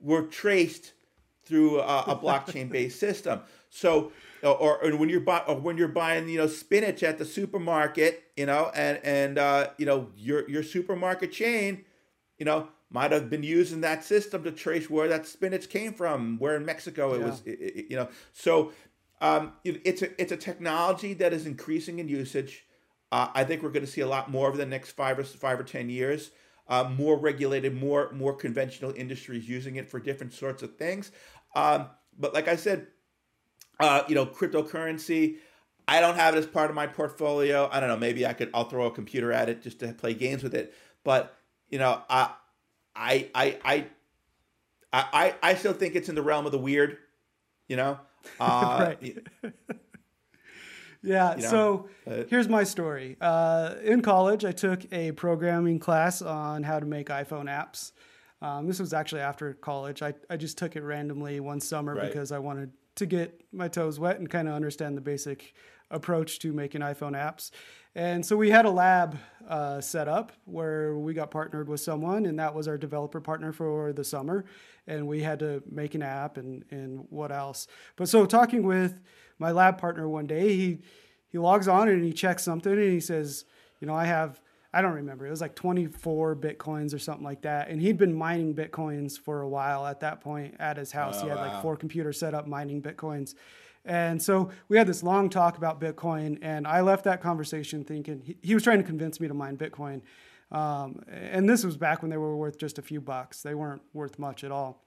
were 0.00 0.22
traced 0.22 0.92
through 1.44 1.80
a, 1.80 2.00
a 2.08 2.16
blockchain 2.16 2.70
based 2.70 2.98
system. 3.00 3.40
So 3.70 4.12
or, 4.42 4.82
or 4.84 4.96
when 4.96 5.08
you're 5.08 5.20
buy, 5.20 5.42
or 5.48 5.56
when 5.56 5.76
you're 5.76 5.88
buying 5.88 6.28
you 6.28 6.38
know 6.38 6.46
spinach 6.46 7.02
at 7.02 7.18
the 7.18 7.24
supermarket 7.24 8.22
you 8.36 8.46
know 8.46 8.70
and 8.74 9.00
and 9.02 9.38
uh, 9.38 9.70
you 9.78 9.84
know 9.84 10.08
your 10.16 10.48
your 10.48 10.62
supermarket 10.62 11.32
chain 11.32 11.84
you 12.38 12.44
know, 12.44 12.68
might 12.90 13.12
have 13.12 13.28
been 13.28 13.42
using 13.42 13.82
that 13.82 14.04
system 14.04 14.42
to 14.44 14.50
trace 14.50 14.88
where 14.88 15.08
that 15.08 15.26
spinach 15.26 15.68
came 15.68 15.92
from, 15.92 16.38
where 16.38 16.56
in 16.56 16.64
Mexico 16.64 17.14
it 17.14 17.20
yeah. 17.20 17.26
was, 17.26 17.42
it, 17.44 17.60
it, 17.60 17.86
you 17.90 17.96
know. 17.96 18.08
So 18.32 18.72
um, 19.20 19.52
it, 19.64 19.80
it's 19.84 20.02
a 20.02 20.20
it's 20.20 20.32
a 20.32 20.36
technology 20.36 21.14
that 21.14 21.32
is 21.32 21.46
increasing 21.46 21.98
in 21.98 22.08
usage. 22.08 22.64
Uh, 23.10 23.28
I 23.34 23.44
think 23.44 23.62
we're 23.62 23.70
going 23.70 23.84
to 23.84 23.90
see 23.90 24.02
a 24.02 24.06
lot 24.06 24.30
more 24.30 24.48
over 24.48 24.56
the 24.56 24.66
next 24.66 24.92
five 24.92 25.18
or 25.18 25.24
five 25.24 25.58
or 25.58 25.64
ten 25.64 25.88
years. 25.88 26.30
Uh, 26.68 26.90
more 26.96 27.18
regulated, 27.18 27.74
more 27.74 28.12
more 28.12 28.34
conventional 28.34 28.92
industries 28.94 29.48
using 29.48 29.76
it 29.76 29.88
for 29.88 29.98
different 29.98 30.32
sorts 30.32 30.62
of 30.62 30.76
things. 30.76 31.10
Um, 31.54 31.86
but 32.18 32.34
like 32.34 32.48
I 32.48 32.56
said, 32.56 32.88
uh, 33.80 34.02
you 34.08 34.14
know, 34.14 34.26
cryptocurrency. 34.26 35.36
I 35.90 36.02
don't 36.02 36.16
have 36.16 36.34
it 36.34 36.38
as 36.38 36.46
part 36.46 36.68
of 36.68 36.76
my 36.76 36.86
portfolio. 36.86 37.66
I 37.72 37.80
don't 37.80 37.88
know. 37.88 37.96
Maybe 37.96 38.26
I 38.26 38.34
could. 38.34 38.50
I'll 38.52 38.68
throw 38.68 38.86
a 38.86 38.90
computer 38.90 39.32
at 39.32 39.48
it 39.48 39.62
just 39.62 39.80
to 39.80 39.94
play 39.94 40.12
games 40.12 40.42
with 40.42 40.54
it. 40.54 40.74
But 41.02 41.34
you 41.70 41.78
know, 41.78 42.02
I, 42.10 42.30
I, 42.98 43.30
I, 43.34 43.58
I, 43.64 43.86
I, 44.92 45.34
I 45.42 45.54
still 45.54 45.72
think 45.72 45.94
it's 45.94 46.08
in 46.08 46.14
the 46.14 46.22
realm 46.22 46.44
of 46.46 46.52
the 46.52 46.58
weird. 46.58 46.98
You 47.68 47.76
know, 47.76 47.98
Uh, 48.40 48.94
right. 49.00 49.18
yeah. 51.02 51.36
You 51.36 51.42
know, 51.42 51.48
so 51.48 51.88
uh, 52.06 52.24
here's 52.28 52.48
my 52.48 52.64
story. 52.64 53.16
Uh, 53.20 53.74
in 53.82 54.02
college, 54.02 54.44
I 54.44 54.52
took 54.52 54.90
a 54.92 55.12
programming 55.12 55.78
class 55.78 56.22
on 56.22 56.62
how 56.62 56.80
to 56.80 56.86
make 56.86 57.08
iPhone 57.08 57.44
apps. 57.44 57.92
Um, 58.40 58.66
this 58.66 58.78
was 58.80 58.92
actually 58.92 59.20
after 59.20 59.54
college. 59.54 60.02
I, 60.02 60.14
I 60.30 60.36
just 60.36 60.58
took 60.58 60.76
it 60.76 60.82
randomly 60.82 61.40
one 61.40 61.60
summer 61.60 61.94
Right. 61.94 62.06
because 62.08 62.32
I 62.32 62.38
wanted 62.38 62.70
to 62.96 63.06
get 63.06 63.40
my 63.52 63.68
toes 63.68 63.98
wet 64.00 64.18
and 64.18 64.28
kind 64.30 64.48
of 64.48 64.54
understand 64.54 64.96
the 64.96 65.00
basic 65.00 65.54
approach 65.90 66.38
to 66.40 66.52
making 66.52 66.80
iPhone 66.80 67.12
apps. 67.12 67.50
And 67.94 68.24
so 68.24 68.36
we 68.36 68.50
had 68.50 68.64
a 68.64 68.70
lab 68.70 69.18
uh, 69.48 69.80
set 69.80 70.08
up 70.08 70.32
where 70.44 70.96
we 70.96 71.14
got 71.14 71.30
partnered 71.30 71.68
with 71.68 71.80
someone, 71.80 72.26
and 72.26 72.38
that 72.38 72.54
was 72.54 72.68
our 72.68 72.78
developer 72.78 73.20
partner 73.20 73.52
for 73.52 73.92
the 73.92 74.04
summer. 74.04 74.44
And 74.86 75.06
we 75.06 75.22
had 75.22 75.38
to 75.40 75.62
make 75.70 75.94
an 75.94 76.02
app 76.02 76.36
and, 76.36 76.64
and 76.70 77.06
what 77.10 77.32
else. 77.32 77.66
But 77.96 78.08
so 78.08 78.24
talking 78.26 78.62
with 78.62 79.00
my 79.38 79.50
lab 79.50 79.78
partner 79.78 80.08
one 80.08 80.26
day, 80.26 80.54
he 80.56 80.78
he 81.30 81.36
logs 81.36 81.68
on 81.68 81.88
and 81.88 82.02
he 82.02 82.12
checks 82.12 82.42
something 82.42 82.72
and 82.72 82.92
he 82.92 83.00
says, 83.00 83.44
you 83.80 83.86
know, 83.86 83.94
I 83.94 84.06
have 84.06 84.40
I 84.72 84.82
don't 84.82 84.94
remember. 84.94 85.26
It 85.26 85.30
was 85.30 85.40
like 85.40 85.54
24 85.54 86.36
bitcoins 86.36 86.94
or 86.94 86.98
something 86.98 87.24
like 87.24 87.42
that. 87.42 87.68
And 87.68 87.80
he'd 87.80 87.96
been 87.96 88.14
mining 88.14 88.54
bitcoins 88.54 89.18
for 89.18 89.40
a 89.40 89.48
while 89.48 89.86
at 89.86 90.00
that 90.00 90.20
point 90.20 90.56
at 90.58 90.76
his 90.76 90.92
house. 90.92 91.18
Oh, 91.18 91.22
he 91.22 91.28
had 91.28 91.38
wow. 91.38 91.48
like 91.48 91.62
four 91.62 91.76
computers 91.76 92.20
set 92.20 92.34
up 92.34 92.46
mining 92.46 92.82
bitcoins. 92.82 93.34
And 93.88 94.20
so 94.22 94.50
we 94.68 94.76
had 94.76 94.86
this 94.86 95.02
long 95.02 95.30
talk 95.30 95.56
about 95.56 95.80
Bitcoin, 95.80 96.38
and 96.42 96.66
I 96.66 96.82
left 96.82 97.04
that 97.04 97.22
conversation 97.22 97.84
thinking 97.84 98.20
he, 98.22 98.36
he 98.42 98.54
was 98.54 98.62
trying 98.62 98.78
to 98.78 98.84
convince 98.84 99.18
me 99.18 99.28
to 99.28 99.34
mine 99.34 99.56
Bitcoin. 99.56 100.02
Um, 100.52 101.00
and 101.08 101.48
this 101.48 101.64
was 101.64 101.78
back 101.78 102.02
when 102.02 102.10
they 102.10 102.18
were 102.18 102.36
worth 102.36 102.58
just 102.58 102.78
a 102.78 102.82
few 102.82 103.00
bucks, 103.00 103.42
they 103.42 103.54
weren't 103.54 103.80
worth 103.94 104.18
much 104.18 104.44
at 104.44 104.52
all. 104.52 104.84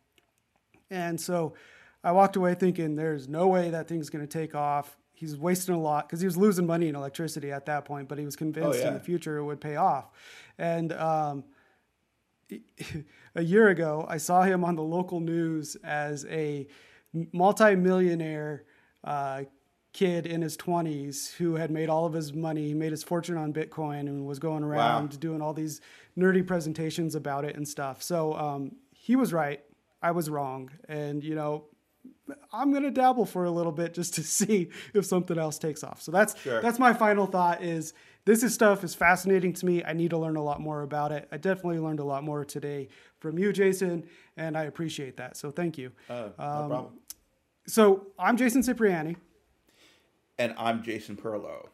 And 0.92 1.20
so 1.20 1.56
I 2.04 2.12
walked 2.12 2.36
away 2.36 2.54
thinking 2.54 2.96
there's 2.96 3.28
no 3.28 3.48
way 3.48 3.72
that 3.72 3.88
thing's 3.88 4.12
going 4.12 4.26
to 4.26 4.32
take 4.32 4.54
off. 4.54 4.98
He's 5.14 5.36
wasting 5.36 5.74
a 5.74 5.80
lot 5.80 6.08
because 6.08 6.22
he 6.22 6.28
was 6.28 6.38
losing 6.38 6.68
money 6.68 6.88
in 6.88 6.96
electricity 6.96 7.52
at 7.52 7.66
that 7.66 7.86
point, 7.86 8.08
but 8.08 8.20
he 8.20 8.26
was 8.26 8.36
convinced 8.36 8.80
yeah. 8.80 8.90
in 8.90 8.94
the 8.94 9.00
future 9.00 9.38
it 9.38 9.44
would 9.44 9.62
pay 9.62 9.78
off. 9.78 10.12
And 10.60 10.94
um, 10.94 11.44
a 13.36 13.42
year 13.42 13.70
ago, 13.70 14.06
I 14.08 14.18
saw 14.18 14.44
him 14.44 14.64
on 14.64 14.76
the 14.76 14.84
local 14.84 15.20
news 15.20 15.76
as 15.84 16.26
a 16.26 16.68
multimillionaire 17.34 18.66
uh, 19.04 19.44
kid 19.94 20.26
in 20.26 20.42
his 20.42 20.56
20s 20.56 21.34
who 21.34 21.56
had 21.56 21.70
made 21.72 21.90
all 21.90 22.06
of 22.06 22.14
his 22.14 22.34
money, 22.34 22.68
he 22.68 22.74
made 22.74 22.92
his 22.92 23.04
fortune 23.04 23.38
on 23.38 23.52
Bitcoin 23.54 24.02
and 24.02 24.26
was 24.26 24.40
going 24.40 24.64
around 24.64 25.20
doing 25.20 25.42
all 25.42 25.54
these 25.54 25.82
nerdy 26.18 26.46
presentations 26.46 27.14
about 27.16 27.44
it 27.46 27.56
and 27.56 27.68
stuff. 27.68 28.02
So 28.02 28.34
um, 28.36 28.76
he 28.94 29.16
was 29.16 29.34
right. 29.34 29.62
I 30.02 30.12
was 30.12 30.30
wrong. 30.30 30.72
And, 30.88 31.24
you 31.24 31.36
know, 31.36 31.66
I'm 32.54 32.72
going 32.72 32.84
to 32.84 32.92
dabble 32.92 33.26
for 33.26 33.44
a 33.46 33.52
little 33.52 33.72
bit 33.74 33.94
just 33.94 34.14
to 34.16 34.24
see 34.24 34.70
if 34.94 35.06
something 35.06 35.38
else 35.38 35.58
takes 35.58 35.84
off. 35.84 36.02
So 36.02 36.12
that's 36.12 36.40
Sure. 36.40 36.62
that's 36.62 36.80
my 36.80 36.94
final 36.94 37.26
thought 37.26 37.62
is 37.62 37.94
this 38.24 38.44
is 38.44 38.54
stuff 38.54 38.84
is 38.84 38.94
fascinating 38.96 39.52
to 39.54 39.66
me. 39.66 39.84
I 39.84 39.94
need 39.94 40.12
to 40.12 40.18
learn 40.18 40.36
a 40.38 40.44
lot 40.44 40.62
more 40.62 40.84
about 40.84 41.12
it. 41.12 41.28
I 41.32 41.38
definitely 41.38 41.80
learned 41.80 42.00
a 42.00 42.04
lot 42.04 42.24
more 42.24 42.46
today 42.46 42.88
from 43.20 43.38
you, 43.40 43.52
Jason, 43.52 44.06
and 44.38 44.56
I 44.58 44.64
appreciate 44.66 45.18
that. 45.18 45.38
So 45.38 45.52
thank 45.52 45.78
you. 45.78 45.92
Uh, 46.10 46.30
no 46.38 46.46
Um, 46.46 46.70
problem. 46.70 46.94
So 47.72 48.08
I'm 48.20 48.36
Jason 48.36 48.64
Cipriani, 48.64 49.16
And 50.38 50.54
I'm 50.58 50.84
Jason 50.84 51.16
Perlow. 51.16 51.70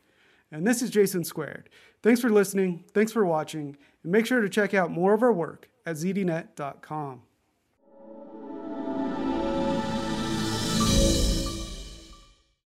and 0.51 0.67
this 0.67 0.83
is 0.83 0.91
Jason 0.91 1.23
Squared. 1.23 1.71
Thanks 2.03 2.21
for 2.21 2.29
listening. 2.29 2.83
Thanks 2.93 3.12
for 3.12 3.25
watching. 3.25 3.75
And 4.03 4.12
make 4.12 4.27
sure 4.27 4.39
to 4.39 4.47
check 4.47 4.75
out 4.75 4.91
more 4.91 5.15
of 5.15 5.23
our 5.23 5.33
work 5.33 5.71
at 5.88 5.95
zdnet.com. 5.95 7.23